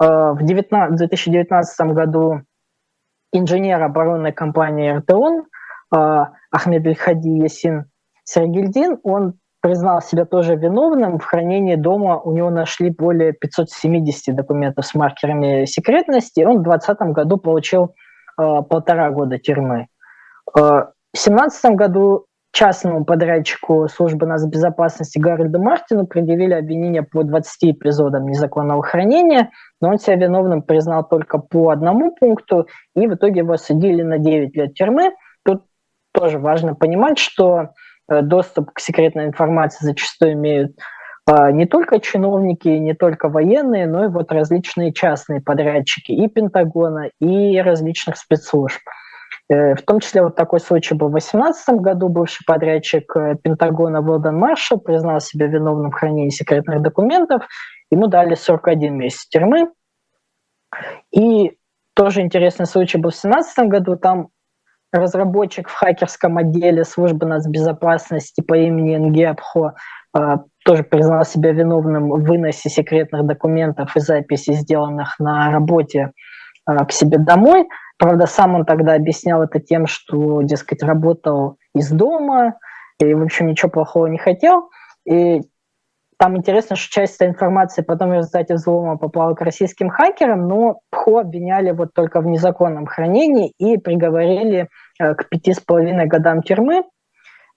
[0.00, 2.42] Э, в 2019 году
[3.32, 5.57] инженер оборонной компании РТОН э,
[5.90, 7.86] Ахмед Эль-Хади Ясин
[8.24, 11.18] Сергельдин, он признал себя тоже виновным.
[11.18, 16.40] В хранении дома у него нашли более 570 документов с маркерами секретности.
[16.40, 17.94] Он в 2020 году получил
[18.40, 19.88] э, полтора года тюрьмы.
[20.56, 28.26] Э, в 2017 году частному подрядчику службы безопасности Гарольду Мартину предъявили обвинение по 20 эпизодам
[28.26, 33.52] незаконного хранения, но он себя виновным признал только по одному пункту, и в итоге его
[33.52, 35.12] осудили на 9 лет тюрьмы.
[36.18, 37.70] Тоже важно понимать, что
[38.08, 40.76] Э, доступ к секретной информации зачастую имеют
[41.26, 47.10] а, не только чиновники, не только военные, но и вот различные частные подрядчики и Пентагона,
[47.20, 48.80] и различных спецслужб.
[49.50, 52.08] Э, в том числе вот такой случай был в 2018 году.
[52.08, 57.46] Бывший подрядчик э, Пентагона Уэлдон Маршалл признал себя виновным в хранении секретных документов.
[57.90, 59.70] Ему дали 41 месяц тюрьмы.
[61.14, 61.58] И
[61.94, 63.96] тоже интересный случай был в 2017 году.
[63.96, 64.28] Там
[64.92, 69.74] разработчик в хакерском отделе службы нацбезопасности по имени Нгиабхо
[70.14, 76.12] а, тоже признал себя виновным в выносе секретных документов и записей, сделанных на работе
[76.64, 77.68] а, к себе домой.
[77.98, 82.54] Правда, сам он тогда объяснял это тем, что, дескать, работал из дома
[83.00, 84.70] и, в общем, ничего плохого не хотел.
[85.04, 85.42] И
[86.18, 90.80] там интересно, что часть этой информации потом в результате взлома попала к российским хакерам, но
[90.90, 96.42] ПХО обвиняли вот только в незаконном хранении и приговорили э, к пяти с половиной годам
[96.42, 96.82] тюрьмы.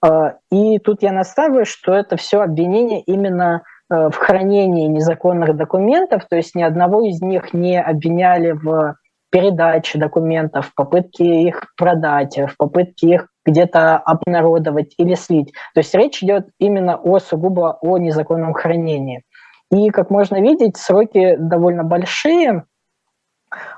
[0.04, 6.26] Э, и тут я настаиваю, что это все обвинение именно э, в хранении незаконных документов,
[6.30, 8.94] то есть ни одного из них не обвиняли в
[9.30, 15.52] передаче документов, в попытке их продать, в попытке их где-то обнародовать или слить.
[15.74, 19.22] То есть речь идет именно о сугубо о незаконном хранении.
[19.70, 22.64] И, как можно видеть, сроки довольно большие.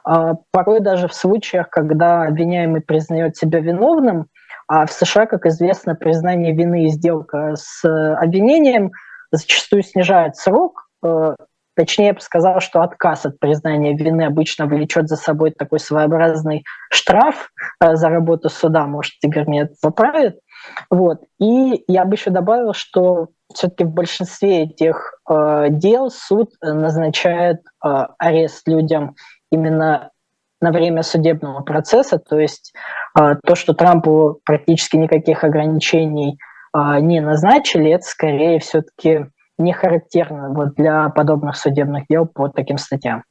[0.05, 4.27] А, порой даже в случаях, когда обвиняемый признает себя виновным,
[4.67, 7.85] а в США, как известно, признание вины и сделка с
[8.17, 8.93] обвинением
[9.31, 10.89] зачастую снижает срок.
[11.77, 16.65] Точнее, я бы сказал, что отказ от признания вины обычно влечет за собой такой своеобразный
[16.91, 18.87] штраф э, за работу суда.
[18.87, 20.39] Может, Игорь меня поправит.
[20.91, 21.21] Вот.
[21.41, 27.89] И я бы еще добавил, что все-таки в большинстве этих э, дел суд назначает э,
[28.19, 29.17] арест людям
[29.51, 30.11] именно
[30.61, 32.73] на время судебного процесса, то есть
[33.19, 36.39] э, то, что Трампу практически никаких ограничений
[36.75, 39.27] э, не назначили, это скорее все-таки
[39.59, 43.25] не характерно вот для подобных судебных дел по таким статьям.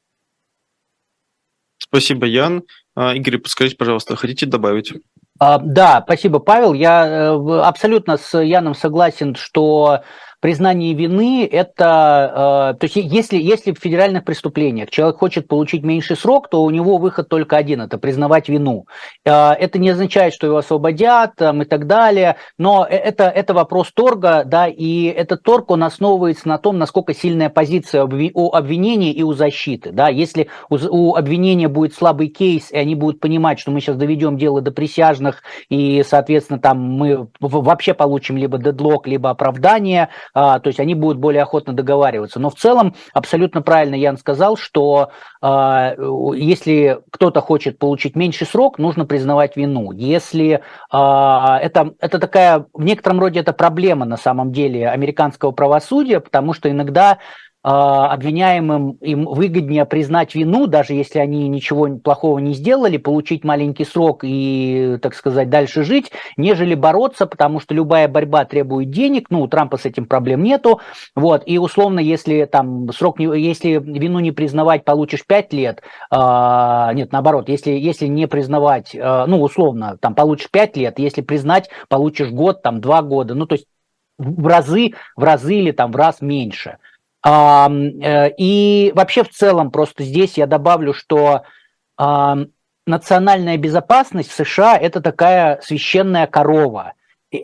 [1.78, 2.64] Спасибо, Ян.
[2.96, 4.94] А, Игорь, подскажите, пожалуйста, хотите добавить?
[5.40, 6.74] А, да, спасибо, Павел.
[6.74, 10.02] Я э, абсолютно с Яном согласен, что
[10.44, 12.74] признание вины– это…
[12.76, 16.70] Э, то есть если, если в федеральных преступлениях человек хочет получить меньший срок, то у
[16.70, 18.86] него выход только один– это признавать вину.
[19.24, 23.54] Э, это не означает, что его освободят там, и так далее, но э, это, это
[23.54, 29.14] вопрос торга, да, и этот торг, он основывается на том, насколько сильная позиция у обвинения
[29.14, 29.94] и у защиты.
[29.94, 30.10] Да.
[30.10, 34.38] Если у, у обвинения будет слабый кейс, и они будут понимать, что мы сейчас доведем
[34.38, 40.80] дело до присяжных, и, соответственно, там мы вообще получим либо дедлог, либо оправдание– то есть
[40.80, 42.40] они будут более охотно договариваться.
[42.40, 45.96] Но в целом абсолютно правильно Ян сказал, что а,
[46.36, 49.92] если кто-то хочет получить меньший срок, нужно признавать вину.
[49.92, 56.20] Если а, это, это такая, в некотором роде это проблема на самом деле американского правосудия,
[56.20, 57.18] потому что иногда а,
[57.64, 64.24] обвиняемым им выгоднее признать вину, даже если они ничего плохого не сделали, получить маленький срок
[64.24, 69.48] и, так сказать, дальше жить, нежели бороться, потому что любая борьба требует денег, ну, у
[69.48, 70.82] Трампа с этим проблем нету,
[71.16, 77.14] вот, и условно, если там срок, если вину не признавать, получишь 5 лет, э, нет,
[77.14, 82.30] наоборот, если, если не признавать, э, ну, условно, там, получишь 5 лет, если признать, получишь
[82.30, 83.68] год, там, 2 года, ну, то есть
[84.18, 86.78] в разы, в разы или там в раз меньше.
[87.26, 91.44] Э, и вообще в целом просто здесь я добавлю, что
[92.86, 96.94] национальная безопасность в США это такая священная корова.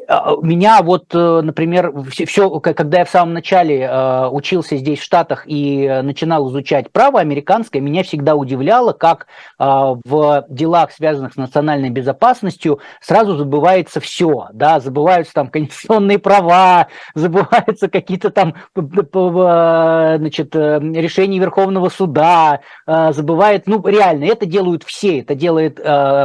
[0.07, 5.03] А, меня вот, э, например, все, когда я в самом начале э, учился здесь в
[5.03, 9.25] Штатах и начинал изучать право американское, меня всегда удивляло, как
[9.57, 16.87] э, в делах, связанных с национальной безопасностью, сразу забывается все, да, забываются там конституционные права,
[17.15, 25.81] забываются какие-то там, значит, решения Верховного суда, забывает, ну, реально, это делают все, это делает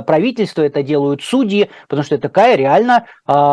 [0.06, 3.06] правительство, это делают судьи, потому что это такая реально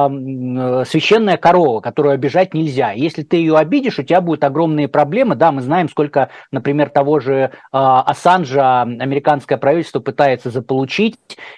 [0.08, 2.92] Священная корова, которую обижать нельзя.
[2.92, 5.36] Если ты ее обидишь, у тебя будут огромные проблемы.
[5.36, 11.16] Да, мы знаем, сколько, например, того же э, Ассанжа американское правительство пытается заполучить,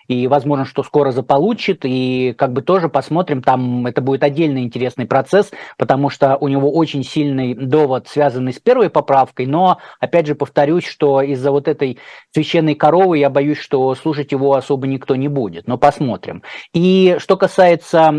[0.08, 5.06] и возможно, что скоро заполучит, и как бы тоже посмотрим, там это будет отдельный интересный
[5.06, 10.36] процесс, потому что у него очень сильный довод, связанный с первой поправкой, но, опять же,
[10.36, 11.99] повторюсь, что из-за вот этой
[12.32, 16.43] священной коровы я боюсь, что слушать его особо никто не будет, но посмотрим.
[16.73, 18.12] И что касается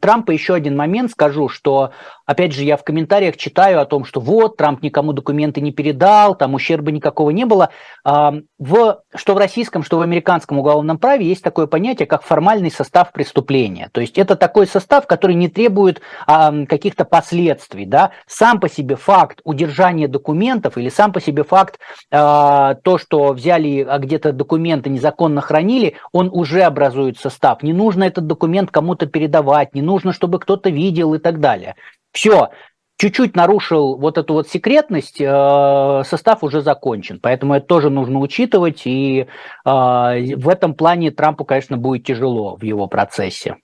[0.00, 1.92] Трампа еще один момент скажу, что,
[2.26, 6.34] опять же, я в комментариях читаю о том, что вот, Трамп никому документы не передал,
[6.34, 7.70] там ущерба никакого не было.
[8.04, 12.70] А, в, что в российском, что в американском уголовном праве есть такое понятие, как формальный
[12.70, 13.88] состав преступления.
[13.92, 17.86] То есть это такой состав, который не требует а, каких-то последствий.
[17.86, 18.10] Да?
[18.26, 21.78] Сам по себе факт удержания документов или сам по себе факт
[22.10, 27.62] а, то, что взяли где-то документы, незаконно хранили, он уже образует состав.
[27.62, 31.76] Не нужно этот документ кому-то передавать, не нужно, чтобы кто-то видел и так далее.
[32.16, 32.48] Все,
[32.96, 37.20] чуть-чуть нарушил вот эту вот секретность, э, состав уже закончен.
[37.20, 38.86] Поэтому это тоже нужно учитывать.
[38.86, 39.26] И э,
[39.66, 43.56] в этом плане Трампу, конечно, будет тяжело в его процессе.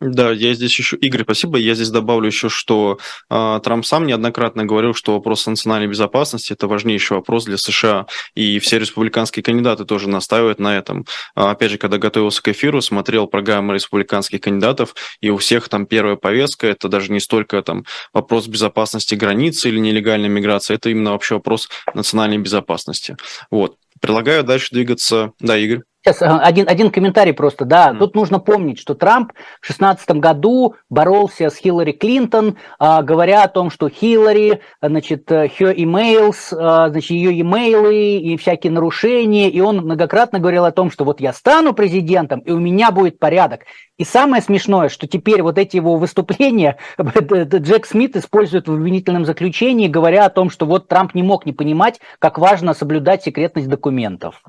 [0.00, 1.58] Да, я здесь еще, Игорь, спасибо.
[1.58, 6.68] Я здесь добавлю еще, что э, Трамп сам неоднократно говорил, что вопрос национальной безопасности это
[6.68, 8.06] важнейший вопрос для США,
[8.36, 11.04] и все республиканские кандидаты тоже настаивают на этом.
[11.34, 15.84] А, опять же, когда готовился к эфиру, смотрел программы республиканских кандидатов, и у всех там
[15.84, 21.10] первая повестка это даже не столько там вопрос безопасности границы или нелегальной миграции, это именно
[21.10, 23.16] вообще вопрос национальной безопасности.
[23.50, 23.76] Вот.
[24.00, 25.32] Предлагаю дальше двигаться.
[25.40, 25.87] Да, Игорь.
[26.12, 27.90] Сейчас один, один комментарий просто, да.
[27.90, 27.98] Mm.
[27.98, 33.48] Тут нужно помнить, что Трамп в 2016 году боролся с Хиллари Клинтон, э, говоря о
[33.48, 39.78] том, что Хиллари, значит, her emails, э, значит, ее имейлы и всякие нарушения, и он
[39.78, 43.62] многократно говорил о том, что вот я стану президентом, и у меня будет порядок.
[43.98, 49.88] И самое смешное, что теперь вот эти его выступления Джек Смит использует в обвинительном заключении,
[49.88, 54.40] говоря о том, что вот Трамп не мог не понимать, как важно соблюдать секретность документов.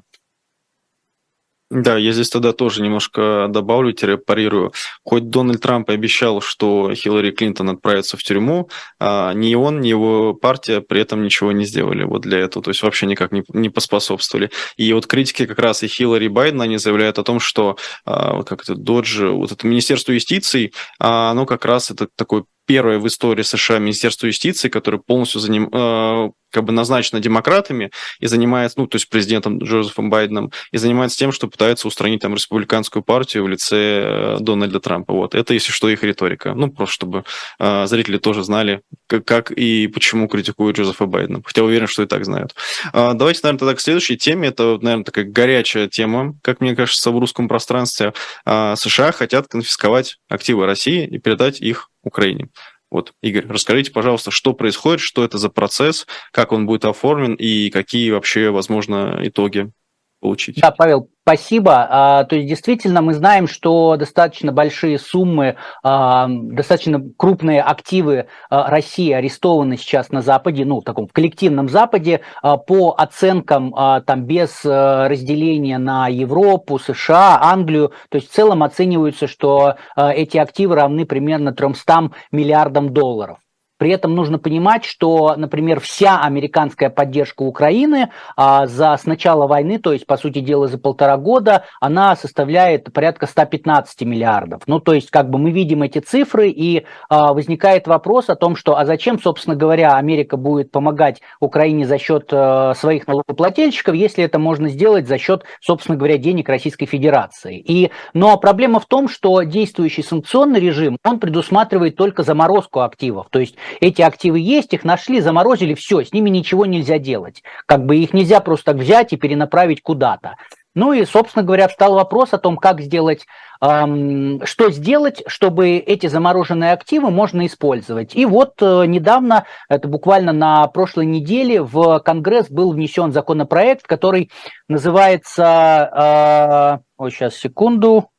[1.69, 3.93] Да, я здесь тогда тоже немножко добавлю,
[4.25, 4.73] парирую.
[5.03, 10.33] Хоть Дональд Трамп обещал, что Хиллари Клинтон отправится в тюрьму, а ни он, ни его
[10.33, 13.69] партия при этом ничего не сделали вот для этого, то есть вообще никак не, не
[13.69, 14.49] поспособствовали.
[14.77, 18.41] И вот критики как раз и Хиллари и Байдена, они заявляют о том, что а,
[18.43, 23.07] как это, Додж, вот это Министерство юстиции, а, оно как раз это такой первое в
[23.07, 27.89] истории США Министерство юстиции, которое полностью за ним, э, как бы назначено демократами
[28.19, 32.35] и занимается, ну, то есть президентом Джозефом Байденом, и занимается тем, что пытается устранить там
[32.35, 35.15] республиканскую партию в лице э, Дональда Трампа.
[35.15, 35.33] Вот.
[35.33, 36.53] Это, если что, их риторика.
[36.53, 37.23] Ну, просто чтобы
[37.57, 41.41] э, зрители тоже знали, как, как и почему критикуют Джозефа Байдена.
[41.43, 42.53] Хотя уверен, что и так знают.
[42.93, 44.49] Э, давайте, наверное, тогда к следующей теме.
[44.49, 48.13] Это, наверное, такая горячая тема, как мне кажется, в русском пространстве.
[48.45, 52.49] Э, США хотят конфисковать активы России и передать их Украине.
[52.91, 57.69] Вот, Игорь, расскажите, пожалуйста, что происходит, что это за процесс, как он будет оформлен и
[57.69, 59.71] какие вообще, возможно, итоги
[60.19, 60.59] получить.
[60.61, 61.87] Да, Павел, спасибо.
[61.89, 68.69] А, то есть действительно мы знаем, что достаточно большие суммы, а, достаточно крупные активы а,
[68.69, 73.73] России арестованы сейчас на Западе, ну, в таком коллективном Западе, по оценкам
[74.05, 77.91] там без разделения на Европу, США, Англию.
[78.09, 83.39] То есть в целом оценивается, что эти активы равны примерно 300 миллиардам долларов.
[83.79, 89.79] При этом нужно понимать, что, например, вся американская поддержка Украины а, за с начала войны,
[89.79, 94.63] то есть, по сути дела, за полтора года, она составляет порядка 115 миллиардов.
[94.67, 98.57] Ну, то есть, как бы мы видим эти цифры, и а, возникает вопрос о том,
[98.57, 104.25] что, а зачем, собственно говоря, Америка будет помогать Украине за счет а, своих налогоплательщиков, если
[104.25, 107.57] это можно сделать за счет, собственно говоря, денег Российской Федерации.
[107.57, 113.39] И, но проблема в том, что действующий санкционный режим, он предусматривает только заморозку активов, то
[113.39, 117.43] есть эти активы есть, их нашли, заморозили, все, с ними ничего нельзя делать.
[117.65, 120.35] Как бы их нельзя просто так взять и перенаправить куда-то.
[120.75, 123.25] Ну и, собственно говоря, встал вопрос о том, как сделать,
[123.59, 128.15] эм, что сделать, чтобы эти замороженные активы можно использовать.
[128.15, 134.29] И вот э, недавно, это буквально на прошлой неделе, в Конгресс был внесен законопроект, который
[134.67, 138.09] называется, э, ой, сейчас секунду,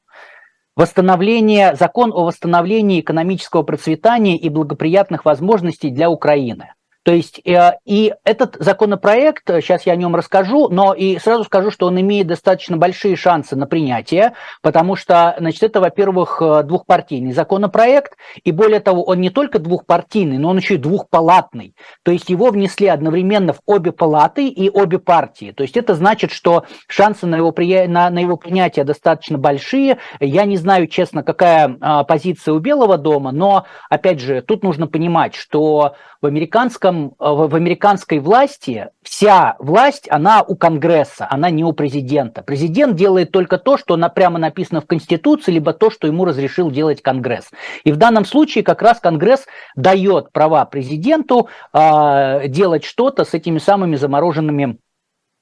[0.77, 6.75] Восстановление, закон о восстановлении экономического процветания и благоприятных возможностей для Украины.
[7.03, 11.70] То есть э, и этот законопроект, сейчас я о нем расскажу, но и сразу скажу,
[11.70, 17.32] что он имеет достаточно большие шансы на принятие, потому что, значит, это, во-первых, э, двухпартийный
[17.32, 21.74] законопроект, и более того, он не только двухпартийный, но он еще и двухпалатный.
[22.03, 25.53] То есть его внесли одновременно в обе палаты и обе партии.
[25.57, 27.55] То есть это значит, что шансы на его,
[27.88, 29.98] на, на его принятие достаточно большие.
[30.20, 34.86] Я не знаю, честно, какая а, позиция у Белого дома, но, опять же, тут нужно
[34.86, 41.64] понимать, что в американском, э, в американской власти вся власть, она у Конгресса, она не
[41.64, 42.43] у президента.
[42.43, 47.03] Президент делает только то, что прямо написано в Конституции, либо то, что ему разрешил делать
[47.03, 47.51] Конгресс.
[47.84, 53.59] И в данном случае как раз Конгресс дает права президенту э, делать что-то с этими
[53.59, 54.78] самыми замороженными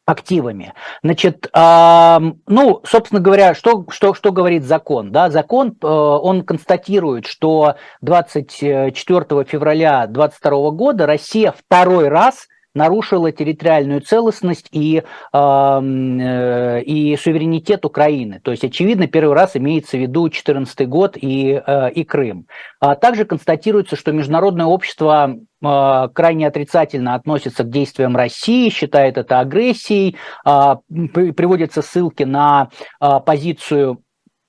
[0.09, 0.72] активами.
[1.02, 5.12] Значит, э, ну, собственно говоря, что, что, что говорит закон?
[5.12, 12.48] Да, закон, э, он констатирует, что 24 февраля 2022 года Россия второй раз
[12.79, 15.03] нарушила территориальную целостность и,
[15.33, 18.41] э, и суверенитет Украины.
[18.43, 22.47] То есть, очевидно, первый раз имеется в виду 2014 год и, э, и Крым.
[22.81, 29.41] А также констатируется, что международное общество э, крайне отрицательно относится к действиям России, считает это
[29.41, 30.16] агрессией,
[30.47, 32.70] э, приводятся ссылки на
[33.01, 34.03] э, позицию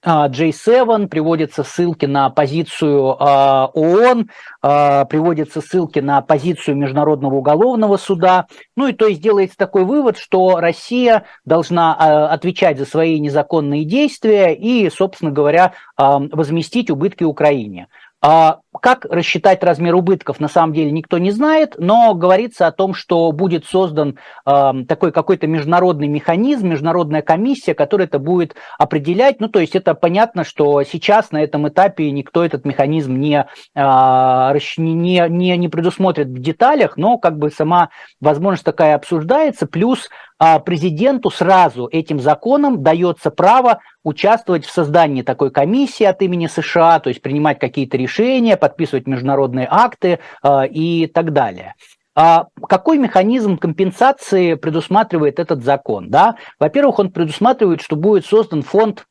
[0.06, 4.30] J7, приводятся ссылки на позицию ООН,
[4.62, 8.48] приводятся ссылки на позицию Международного уголовного суда.
[8.78, 14.56] Ну и то есть делается такой вывод, что Россия должна отвечать за свои незаконные действия
[14.56, 17.88] и, собственно говоря, возместить убытки Украине.
[18.22, 22.94] А как рассчитать размер убытков, на самом деле никто не знает, но говорится о том,
[22.94, 29.40] что будет создан такой какой-то международный механизм, международная комиссия, которая это будет определять.
[29.40, 33.46] Ну, то есть это понятно, что сейчас на этом этапе никто этот механизм не,
[33.76, 37.90] э, не, не, не предусмотрит в деталях, но как бы сама
[38.20, 39.66] возможность такая обсуждается.
[39.66, 40.29] Плюс а
[40.60, 47.10] президенту сразу этим законом дается право участвовать в создании такой комиссии от имени США, то
[47.10, 51.76] есть принимать какие-то решения, подписывать международные акты а, и так далее.
[52.16, 56.10] А какой механизм компенсации предусматривает этот закон?
[56.10, 56.36] Да?
[56.60, 59.06] Во-первых, он предусматривает, что будет создан фонд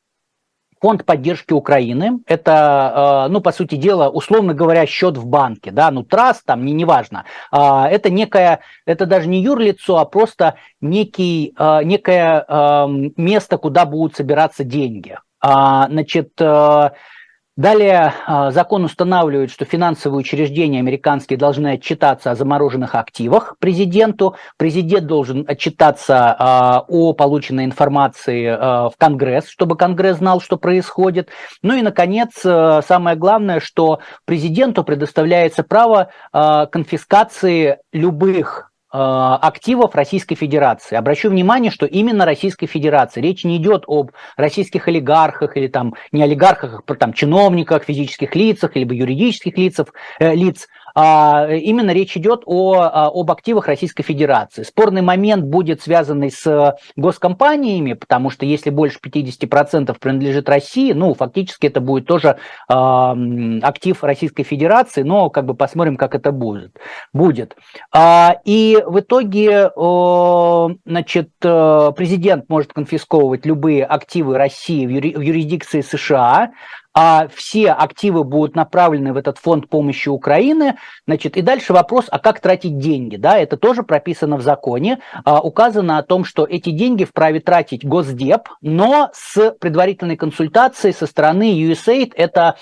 [0.81, 2.19] фонд поддержки Украины.
[2.25, 6.73] Это, ну, по сути дела, условно говоря, счет в банке, да, ну, траст там, не,
[6.73, 7.25] неважно.
[7.51, 12.45] Это некое, это даже не юрлицо, а просто некий, некое
[13.17, 15.17] место, куда будут собираться деньги.
[15.41, 16.33] Значит,
[17.59, 24.37] Далее а, закон устанавливает, что финансовые учреждения американские должны отчитаться о замороженных активах президенту.
[24.55, 31.27] Президент должен отчитаться а, о полученной информации а, в Конгресс, чтобы Конгресс знал, что происходит.
[31.61, 40.95] Ну и, наконец, самое главное, что президенту предоставляется право конфискации любых активов Российской Федерации.
[40.95, 43.21] Обращу внимание, что именно Российской Федерации.
[43.21, 48.75] Речь не идет об российских олигархах или там не олигархах, а там чиновниках, физических лицах,
[48.75, 49.87] либо юридических лицах,
[50.19, 54.63] э, лиц, а, именно речь идет о, а, об активах Российской Федерации.
[54.63, 61.67] Спорный момент будет связанный с госкомпаниями, потому что если больше 50% принадлежит России, ну, фактически
[61.67, 62.37] это будет тоже
[62.69, 62.73] э,
[63.61, 66.77] актив Российской Федерации, но как бы посмотрим, как это будет.
[67.13, 67.55] будет.
[67.93, 76.51] А, и в итоге, э, значит, президент может конфисковывать любые активы России в юрисдикции США,
[77.01, 80.75] а все активы будут направлены в этот фонд помощи Украины,
[81.07, 85.39] значит, и дальше вопрос, а как тратить деньги, да, это тоже прописано в законе, а,
[85.39, 91.53] указано о том, что эти деньги вправе тратить Госдеп, но с предварительной консультацией со стороны
[91.53, 92.57] USAID, это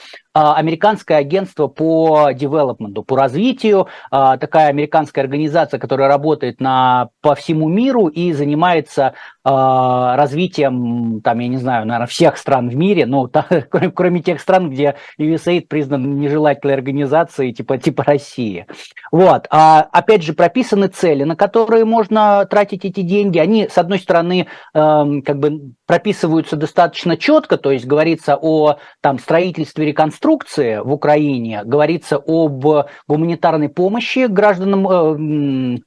[0.55, 7.69] американское агентство по девелопменту, по развитию, а, такая американская организация, которая работает на, по всему
[7.69, 9.13] миру и занимается
[9.43, 13.29] а, развитием, там, я не знаю, наверное, всех стран в мире, ну,
[13.69, 18.65] кроме, кроме тех стран, где USAID признан нежелательной организацией типа, типа России.
[19.11, 19.47] Вот.
[19.49, 23.39] А, опять же, прописаны цели, на которые можно тратить эти деньги.
[23.39, 29.19] Они, с одной стороны, эм, как бы прописываются достаточно четко, то есть говорится о там,
[29.19, 32.65] строительстве реконструкции, инструкции в Украине говорится об
[33.07, 35.79] гуманитарной помощи гражданам э,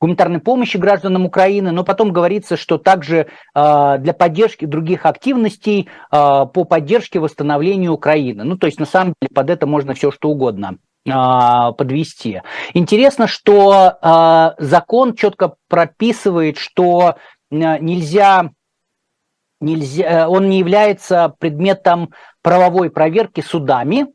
[0.00, 5.86] гуманитарной помощи гражданам Украины, но потом говорится, что также э, для поддержки других активностей э,
[6.10, 8.44] по поддержке восстановления Украины.
[8.44, 12.42] Ну, то есть, на самом деле, под это можно все что угодно подвести.
[12.74, 17.16] Интересно, что закон четко прописывает, что
[17.50, 18.50] нельзя
[19.62, 22.12] нельзя, он не является предметом
[22.42, 24.06] правовой проверки судами,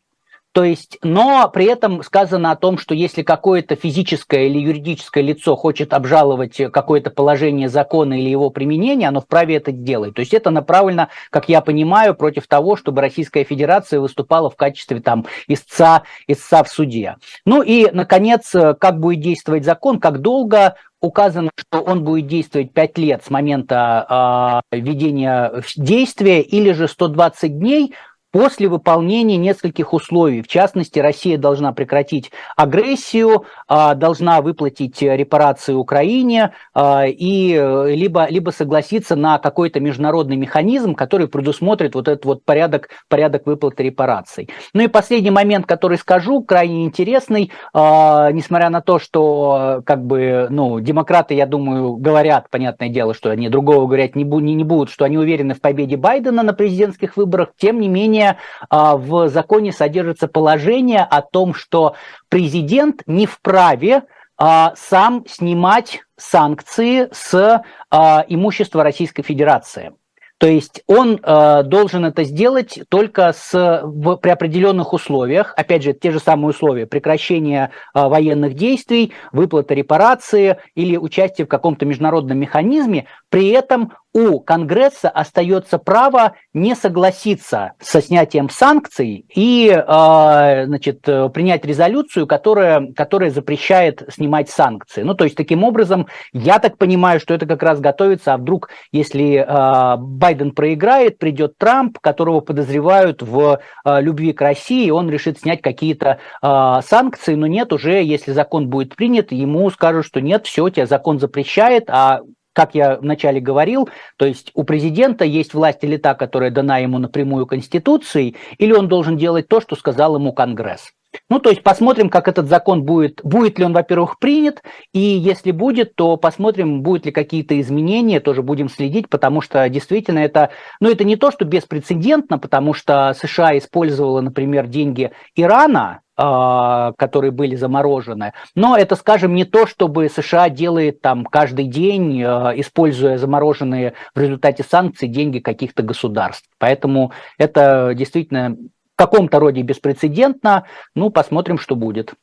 [0.58, 5.56] то есть, но при этом сказано о том, что если какое-то физическое или юридическое лицо
[5.56, 10.16] хочет обжаловать какое-то положение закона или его применение, оно вправе это делать.
[10.16, 15.00] То есть это направлено, как я понимаю, против того, чтобы Российская Федерация выступала в качестве
[15.00, 17.18] там истца, истца в суде.
[17.46, 22.98] Ну и, наконец, как будет действовать закон, как долго указано, что он будет действовать 5
[22.98, 27.94] лет с момента э, введения действия или же 120 дней
[28.32, 30.42] после выполнения нескольких условий.
[30.42, 38.28] В частности, Россия должна прекратить агрессию, а, должна выплатить репарации Украине а, и э, либо,
[38.30, 44.50] либо согласиться на какой-то международный механизм, который предусмотрит вот этот вот порядок, порядок выплаты репараций.
[44.74, 50.48] Ну и последний момент, который скажу, крайне интересный, а, несмотря на то, что как бы,
[50.50, 54.90] ну, демократы, я думаю, говорят, понятное дело, что они другого говорить не, не, не будут,
[54.90, 58.38] что они уверены в победе Байдена на президентских выборах, тем не менее менее,
[58.70, 61.96] а, в законе содержится положение о том, что
[62.30, 64.04] президент не вправе
[64.38, 69.94] а, сам снимать санкции с а, имущества Российской Федерации.
[70.40, 75.54] То есть он э, должен это сделать только с, в, при определенных условиях.
[75.58, 76.86] Опять же, те же самые условия.
[76.86, 83.08] Прекращение э, военных действий, выплата репарации или участие в каком-то международном механизме.
[83.30, 91.02] При этом у Конгресса остается право не согласиться со снятием санкций и э, значит,
[91.34, 95.04] принять резолюцию, которая, которая запрещает снимать санкции.
[95.04, 98.70] Ну, то есть, таким образом, я так понимаю, что это как раз готовится, а вдруг,
[98.92, 105.40] если э, Байден проиграет, придет Трамп, которого подозревают в э, любви к России, он решит
[105.40, 110.46] снять какие-то э, санкции, но нет, уже если закон будет принят, ему скажут, что нет,
[110.48, 112.22] все, тебя закон запрещает, а
[112.58, 113.88] как я вначале говорил,
[114.18, 118.88] то есть у президента есть власть или та, которая дана ему напрямую Конституцией, или он
[118.88, 120.92] должен делать то, что сказал ему Конгресс.
[121.30, 124.62] Ну, то есть посмотрим, как этот закон будет, будет ли он, во-первых, принят,
[124.94, 130.20] и если будет, то посмотрим, будут ли какие-то изменения, тоже будем следить, потому что действительно
[130.20, 130.50] это,
[130.80, 137.30] ну, это не то, что беспрецедентно, потому что США использовала, например, деньги Ирана, а, которые
[137.30, 138.34] были заморожены.
[138.56, 144.20] Но это, скажем, не то, чтобы США делает там каждый день, а, используя замороженные в
[144.20, 146.50] результате санкций деньги каких-то государств.
[146.58, 148.58] Поэтому это действительно
[148.98, 150.66] каком-то роде беспрецедентно.
[150.96, 152.14] Ну, посмотрим, что будет.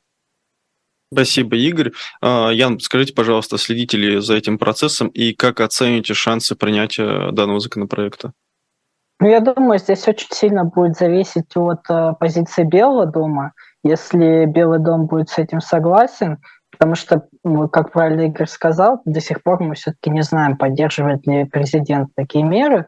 [1.13, 1.93] Спасибо, Игорь.
[2.21, 7.61] А, Ян, скажите, пожалуйста, следите ли за этим процессом и как оцените шансы принятия данного
[7.61, 8.33] законопроекта?
[9.21, 13.53] Ну, я думаю, здесь очень сильно будет зависеть от э, позиции Белого дома.
[13.85, 16.39] Если Белый дом будет с этим согласен,
[16.73, 17.29] потому что,
[17.71, 22.45] как правильно Игорь сказал, до сих пор мы все-таки не знаем, поддерживает ли президент такие
[22.45, 22.87] меры,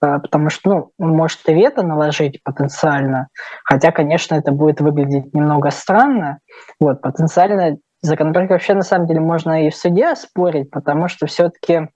[0.00, 3.28] потому что ну, он может и вето наложить потенциально,
[3.64, 6.38] хотя, конечно, это будет выглядеть немного странно.
[6.80, 11.88] Вот, потенциально законопроект вообще на самом деле можно и в суде спорить, потому что все-таки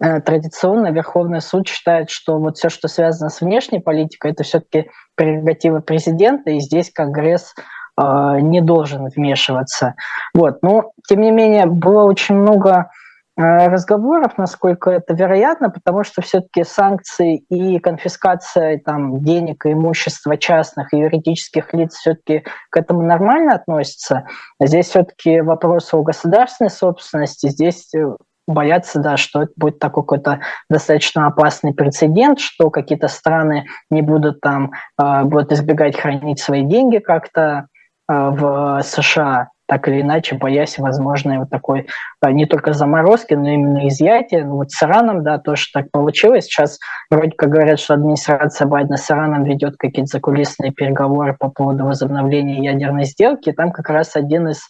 [0.00, 4.90] э, традиционно Верховный суд считает, что вот все, что связано с внешней политикой, это все-таки
[5.16, 7.54] прерогатива президента, и здесь Конгресс
[8.00, 9.94] э, не должен вмешиваться.
[10.32, 10.62] Вот.
[10.62, 12.90] Но, тем не менее, было очень много
[13.36, 20.94] разговоров, насколько это вероятно, потому что все-таки санкции и конфискация там, денег и имущества частных
[20.94, 24.26] и юридических лиц все-таки к этому нормально относятся.
[24.60, 28.16] Здесь все-таки вопрос о государственной собственности, здесь э,
[28.46, 34.40] боятся, да, что это будет такой какой-то достаточно опасный прецедент, что какие-то страны не будут
[34.40, 37.66] там, э, будут избегать хранить свои деньги как-то
[38.08, 41.86] э, в США, так или иначе, боясь возможной вот такой
[42.24, 44.44] э, не только заморозки, но именно изъятия.
[44.44, 46.44] Ну, вот с Ираном, да, тоже так получилось.
[46.44, 46.78] Сейчас
[47.10, 52.64] вроде как говорят, что администрация Байдена с Ираном ведет какие-то закулисные переговоры по поводу возобновления
[52.64, 53.52] ядерной сделки.
[53.52, 54.68] Там как раз один из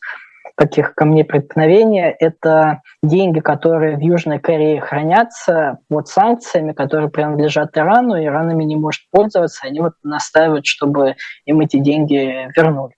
[0.57, 8.23] таких камней преткновения– это деньги, которые в Южной Корее хранятся под санкциями, которые принадлежат Ирану,
[8.23, 12.95] Иран ими не может пользоваться, они вот настаивают, чтобы им эти деньги вернули.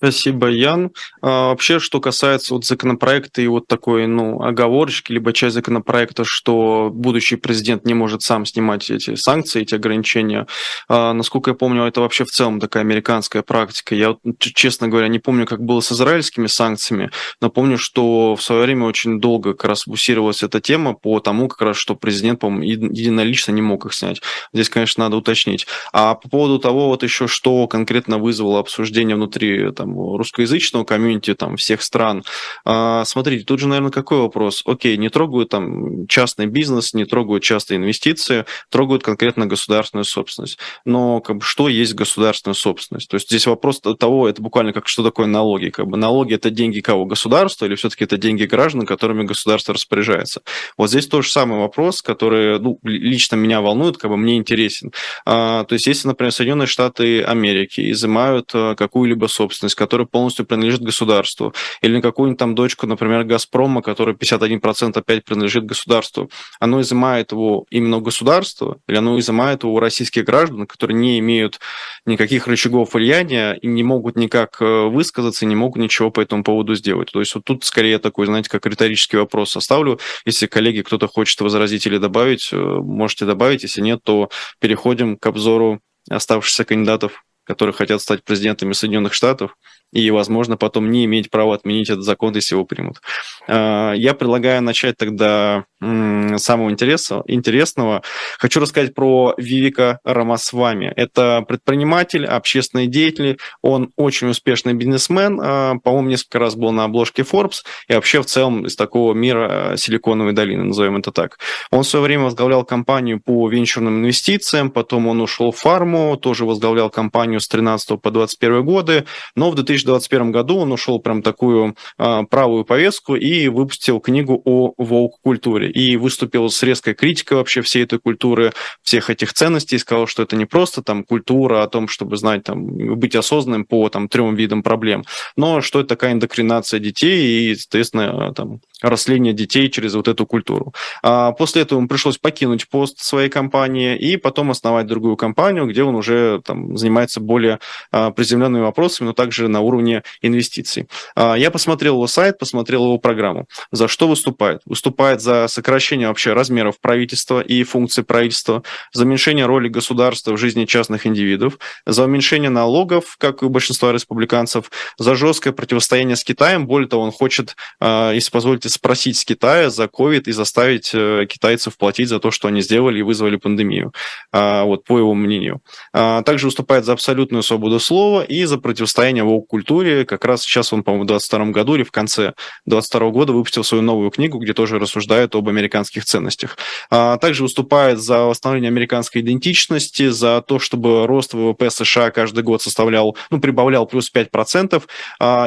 [0.00, 0.92] Спасибо, Ян.
[1.22, 6.90] А, вообще, что касается вот законопроекта и вот такой, ну, оговорочки, либо часть законопроекта, что
[6.92, 10.46] будущий президент не может сам снимать эти санкции, эти ограничения,
[10.88, 13.96] а, насколько я помню, это вообще в целом такая американская практика.
[13.96, 18.62] Я, честно говоря, не помню, как было с израильскими санкциями, но помню, что в свое
[18.62, 22.62] время очень долго как раз бусировалась эта тема по тому, как раз, что президент, по-моему,
[22.62, 24.22] единолично не мог их снять.
[24.52, 25.66] Здесь, конечно, надо уточнить.
[25.92, 31.34] А по поводу того, вот еще, что конкретно вызвало обсуждение внутри там, там, русскоязычного комьюнити
[31.34, 32.24] там, всех стран.
[32.64, 34.62] А, смотрите, тут же, наверное, какой вопрос?
[34.66, 40.58] Окей, не трогают там частный бизнес, не трогают частные инвестиции, трогают конкретно государственную собственность.
[40.84, 43.08] Но как бы, что есть государственная собственность?
[43.08, 45.70] То есть здесь вопрос того, это буквально как что такое налоги.
[45.70, 47.04] Как бы, налоги– это деньги кого?
[47.04, 50.42] Государства или все-таки это деньги граждан, которыми государство распоряжается?
[50.76, 54.92] Вот здесь тот же самый вопрос, который ну, лично меня волнует, как бы мне интересен.
[55.24, 60.82] А, то есть если, например, Соединенные Штаты Америки изымают а, какую-либо собственность, который полностью принадлежит
[60.82, 67.32] государству, или на какую-нибудь там дочку, например, Газпрома, которая 51% опять принадлежит государству, оно изымает
[67.32, 71.60] его именно у или оно изымает его у российских граждан, которые не имеют
[72.04, 76.74] никаких рычагов влияния и не могут никак э, высказаться, не могут ничего по этому поводу
[76.74, 77.10] сделать.
[77.12, 80.00] То есть вот тут скорее такой, знаете, как риторический вопрос оставлю.
[80.24, 83.62] Если, коллеги, кто-то хочет возразить или добавить, э, можете добавить.
[83.62, 89.56] Если нет, то переходим к обзору оставшихся кандидатов которые хотят стать президентами Соединенных Штатов
[89.92, 93.00] и, возможно, потом не иметь права отменить этот закон, если его примут.
[93.46, 98.02] А, я предлагаю начать тогда с самого интересного.
[98.38, 100.92] Хочу рассказать про Вивика Рамасвами.
[100.96, 107.22] Это предприниматель, общественный деятель, он очень успешный бизнесмен, а, по-моему, несколько раз был на обложке
[107.22, 111.38] Forbes, и вообще в целом из такого мира Силиконовой долины, назовем это так.
[111.70, 116.44] Он в свое время возглавлял компанию по венчурным инвестициям, потом он ушел в фарму, тоже
[116.44, 121.22] возглавлял компанию с 13 по 21 годы, но в 2000 2021 году он ушел прям
[121.22, 125.70] такую а, правую повестку и выпустил книгу о волк-культуре.
[125.70, 128.52] И выступил с резкой критикой вообще всей этой культуры,
[128.82, 132.66] всех этих ценностей, сказал, что это не просто там культура о том, чтобы знать, там,
[132.98, 135.04] быть осознанным по там, трем видам проблем,
[135.36, 140.72] но что это такая индокринация детей и, соответственно, там, растление детей через вот эту культуру.
[141.02, 145.82] А после этого ему пришлось покинуть пост своей компании и потом основать другую компанию, где
[145.82, 147.58] он уже там, занимается более
[147.90, 150.88] а, приземленными вопросами, но также на уровне инвестиций.
[151.14, 153.46] А, я посмотрел его сайт, посмотрел его программу.
[153.70, 154.62] За что выступает?
[154.64, 158.62] Выступает за сокращение вообще размеров правительства и функций правительства,
[158.92, 163.92] за уменьшение роли государства в жизни частных индивидов, за уменьшение налогов, как и у большинства
[163.92, 166.66] республиканцев, за жесткое противостояние с Китаем.
[166.66, 171.26] Более того, он хочет, а, если позволите, спросить с Китая за COVID и заставить э,
[171.28, 173.92] китайцев платить за то, что они сделали и вызвали пандемию,
[174.32, 175.60] а, вот по его мнению.
[175.92, 179.57] Также выступает за абсолютную свободу слова и за противостояние в культуре.
[180.04, 182.34] Как раз сейчас он, по-моему, в 22 году или в конце
[182.66, 186.56] 22 года выпустил свою новую книгу, где тоже рассуждает об американских ценностях.
[186.90, 193.16] Также выступает за восстановление американской идентичности, за то, чтобы рост ВВП США каждый год составлял,
[193.30, 194.82] ну, прибавлял плюс 5%.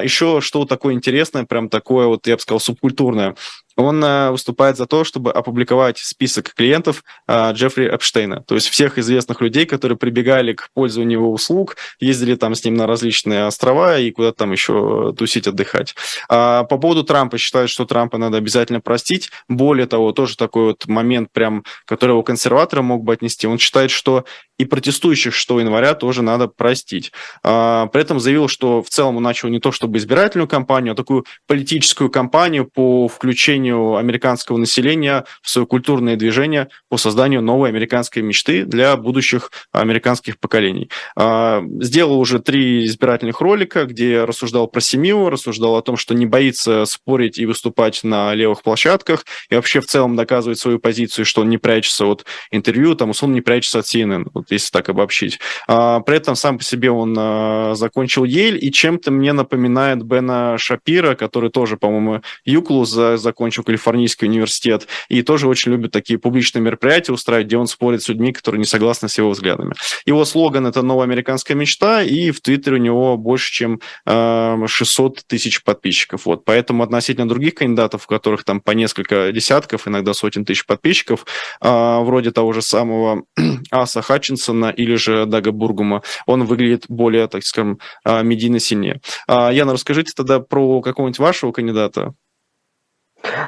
[0.03, 3.35] Еще что такое интересное, прям такое вот, я бы сказал, субкультурное
[3.81, 8.97] он э, выступает за то, чтобы опубликовать список клиентов э, Джеффри Эпштейна, то есть всех
[8.97, 13.99] известных людей, которые прибегали к пользованию его услуг, ездили там с ним на различные острова
[13.99, 15.95] и куда-то там еще тусить, отдыхать.
[16.29, 19.29] А по поводу Трампа считают, что Трампа надо обязательно простить.
[19.47, 23.47] Более того, тоже такой вот момент, прям, который его консерваторы мог бы отнести.
[23.47, 24.25] Он считает, что
[24.61, 27.11] и протестующих 6 января тоже надо простить.
[27.43, 30.95] А, при этом заявил, что в целом он начал не то чтобы избирательную кампанию, а
[30.95, 38.21] такую политическую кампанию по включению американского населения в свое культурное движение по созданию новой американской
[38.21, 40.89] мечты для будущих американских поколений.
[41.15, 46.25] А, сделал уже три избирательных ролика, где рассуждал про семью, рассуждал о том, что не
[46.25, 51.41] боится спорить и выступать на левых площадках, и вообще в целом доказывает свою позицию, что
[51.41, 54.27] он не прячется от интервью, там, условно, не прячется от CNN.
[54.33, 55.39] Вот если так обобщить.
[55.67, 60.55] А, при этом сам по себе он а, закончил Ель и чем-то мне напоминает Бена
[60.57, 63.17] Шапира, который тоже, по-моему, Юклу за,
[63.51, 68.07] закончил Калифорнийский университет и тоже очень любит такие публичные мероприятия устраивать, где он спорит с
[68.07, 69.73] людьми, которые не согласны с его взглядами.
[70.05, 75.21] Его слоган это «Новая американская мечта», и в Твиттере у него больше, чем 600 а,
[75.27, 76.25] тысяч подписчиков.
[76.25, 76.45] Вот.
[76.45, 81.25] Поэтому относительно других кандидатов, у которых там по несколько десятков, иногда сотен тысяч подписчиков,
[81.59, 83.23] вроде того же самого
[83.71, 89.01] Аса Хатчинсона или же Дага Бургума, он выглядит более, так скажем, а, медийно сильнее.
[89.27, 92.13] А, Яна, расскажите тогда про какого-нибудь вашего кандидата.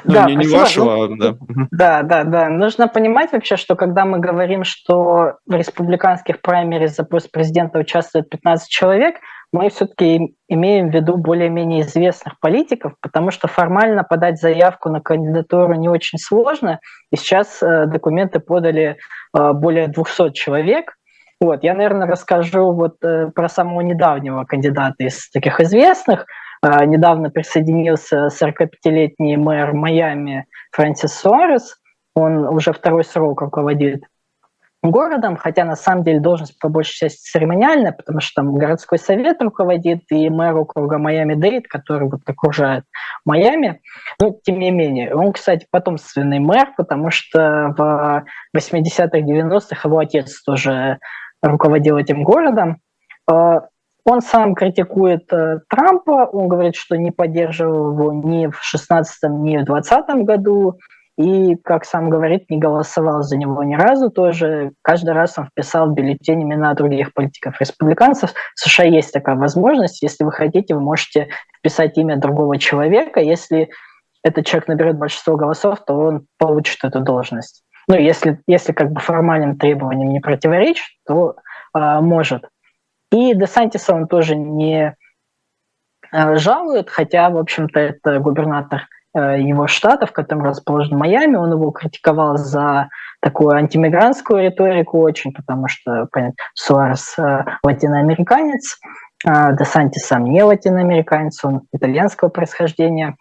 [0.04, 1.36] Ну, да, не, не вашего, ну, да.
[1.70, 2.48] Да, да, да.
[2.48, 8.28] Нужно понимать вообще, что когда мы говорим, что в республиканских праймерис за пост президента участвует
[8.28, 9.16] 15 человек,
[9.52, 15.74] мы все-таки имеем в виду более-менее известных политиков, потому что формально подать заявку на кандидатуру
[15.74, 16.80] не очень сложно,
[17.12, 18.96] и сейчас э, документы подали
[19.36, 20.96] э, более 200 человек.
[21.40, 26.26] Вот, я, наверное, расскажу вот э, про самого недавнего кандидата из таких известных.
[26.64, 31.76] Э, недавно присоединился 45-летний мэр Майами Фрэнсис Суарес.
[32.14, 34.04] Он уже второй срок руководит
[34.82, 39.42] городом, хотя на самом деле должность по большей части церемониальная, потому что там городской совет
[39.42, 42.84] руководит и мэр округа Майами-Дейт, который вот окружает
[43.24, 43.80] Майами.
[44.20, 48.24] Но тем не менее, он, кстати, потомственный мэр, потому что в
[48.56, 50.98] 80-х, 90-х его отец тоже
[51.42, 52.78] руководил этим городом.
[54.04, 59.56] Он сам критикует э, Трампа, он говорит, что не поддерживал его ни в 16 ни
[59.56, 60.78] в 20 году,
[61.16, 64.72] и, как сам говорит, не голосовал за него ни разу тоже.
[64.82, 68.32] Каждый раз он вписал в бюллетень имена других политиков-республиканцев.
[68.54, 70.02] В США есть такая возможность.
[70.02, 71.28] Если вы хотите, вы можете
[71.58, 73.20] вписать имя другого человека.
[73.20, 73.70] Если
[74.24, 77.62] этот человек наберет большинство голосов, то он получит эту должность.
[77.86, 81.36] Ну, если, если как бы формальным требованиям не противоречит, то
[81.76, 82.48] э, может.
[83.14, 84.94] И Десантиса он тоже не
[86.12, 91.36] э, жалует, хотя, в общем-то, это губернатор Э, его штата, в котором расположен Майами.
[91.36, 92.88] Он его критиковал за
[93.20, 98.78] такую антимигрантскую риторику очень, потому что, понятно, Суарес э, латиноамериканец,
[99.24, 103.16] а Де сам не латиноамериканец, он итальянского происхождения,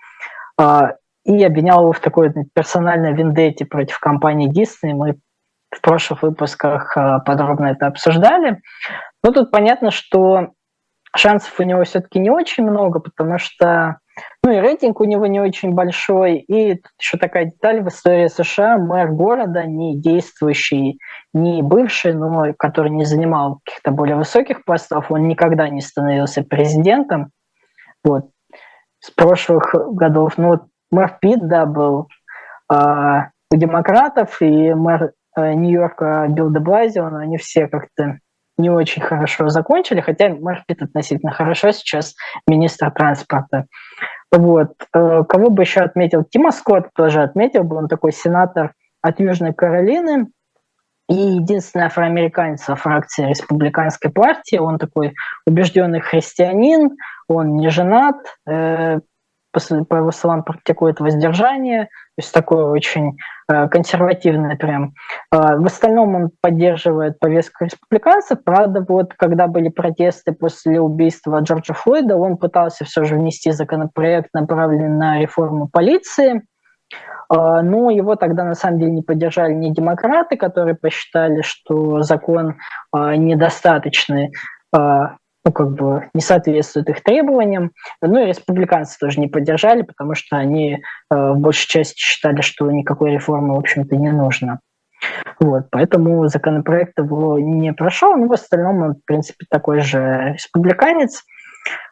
[0.59, 4.93] а, и обвинял его в такой персональной вендете против компании Disney.
[4.93, 5.19] Мы
[5.69, 8.61] в прошлых выпусках подробно это обсуждали.
[9.23, 10.49] Но тут понятно, что
[11.15, 13.97] шансов у него все-таки не очень много, потому что
[14.43, 16.37] ну и рейтинг у него не очень большой.
[16.37, 18.77] И тут еще такая деталь в истории США.
[18.77, 20.99] Мэр города, не действующий,
[21.33, 27.31] не бывший, но который не занимал каких-то более высоких постов, он никогда не становился президентом.
[28.03, 28.29] Вот.
[28.99, 30.59] С прошлых годов, ну,
[30.91, 32.07] мэр Питт, да, был
[32.71, 32.75] э,
[33.51, 38.19] у демократов, и мэр э, Нью-Йорка Билл де Блазио, но они все как-то
[38.57, 42.15] не очень хорошо закончили, хотя мэр Питт относительно хорошо сейчас
[42.47, 43.65] министр транспорта.
[44.31, 44.73] Вот.
[44.93, 46.23] Э, кого бы еще отметил?
[46.23, 50.27] Тима Скотт тоже отметил бы, он такой сенатор от Южной Каролины,
[51.09, 55.13] и единственный афроамериканец во фракции республиканской партии, он такой
[55.45, 56.91] убежденный христианин,
[57.27, 58.15] он не женат,
[58.47, 58.99] э,
[59.53, 63.17] по словам, практикует воздержание, то есть такое очень
[63.51, 64.93] э, консервативное прям.
[65.31, 68.43] Э, в остальном он поддерживает повестку республиканцев.
[68.43, 74.29] Правда, вот когда были протесты после убийства Джорджа Флойда, он пытался все же внести законопроект,
[74.33, 76.41] направленный на реформу полиции.
[77.31, 82.55] Э, но его тогда на самом деле не поддержали не демократы, которые посчитали, что закон
[82.91, 84.31] недостаточный
[85.45, 87.71] ну, как бы не соответствует их требованиям.
[88.01, 90.79] Ну и республиканцы тоже не поддержали, потому что они э,
[91.09, 94.59] в большей части считали, что никакой реформы, в общем-то, не нужно.
[95.39, 101.23] Вот, поэтому законопроект его не прошел, но в остальном он, в принципе, такой же республиканец.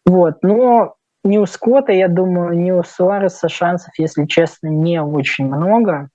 [0.06, 5.47] Вот, но ни у Скотта, я думаю, ни у Суареса шансов, если честно, не очень
[5.47, 6.10] много.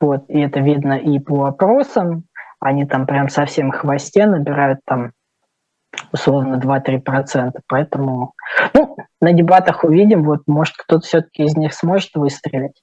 [0.00, 2.24] Вот, и это видно и по опросам.
[2.60, 5.12] Они там прям совсем хвосте набирают там
[6.12, 7.52] условно 2-3%.
[7.68, 8.34] Поэтому
[8.74, 12.82] ну, на дебатах увидим, вот, может, кто-то все-таки из них сможет выстрелить.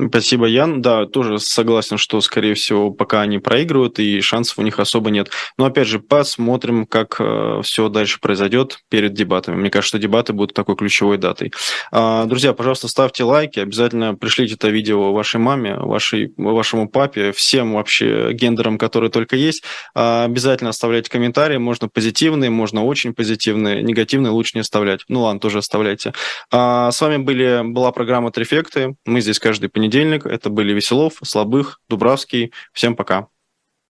[0.00, 0.80] Спасибо, Ян.
[0.80, 5.30] Да, тоже согласен, что, скорее всего, пока они проигрывают, и шансов у них особо нет.
[5.56, 9.56] Но, опять же, посмотрим, как э, все дальше произойдет перед дебатами.
[9.56, 11.52] Мне кажется, что дебаты будут такой ключевой датой.
[11.90, 17.74] Э, друзья, пожалуйста, ставьте лайки, обязательно пришлите это видео вашей маме, вашей, вашему папе, всем
[17.74, 19.64] вообще гендерам, которые только есть.
[19.96, 25.00] Э, обязательно оставляйте комментарии, можно позитивные, можно очень позитивные, негативные лучше не оставлять.
[25.08, 26.12] Ну ладно, тоже оставляйте.
[26.52, 28.94] Э, с вами были, была программа «Трефекты».
[29.04, 30.26] Мы здесь каждый понедельник понедельник.
[30.26, 32.52] Это были Веселов, Слабых, Дубравский.
[32.72, 33.28] Всем пока.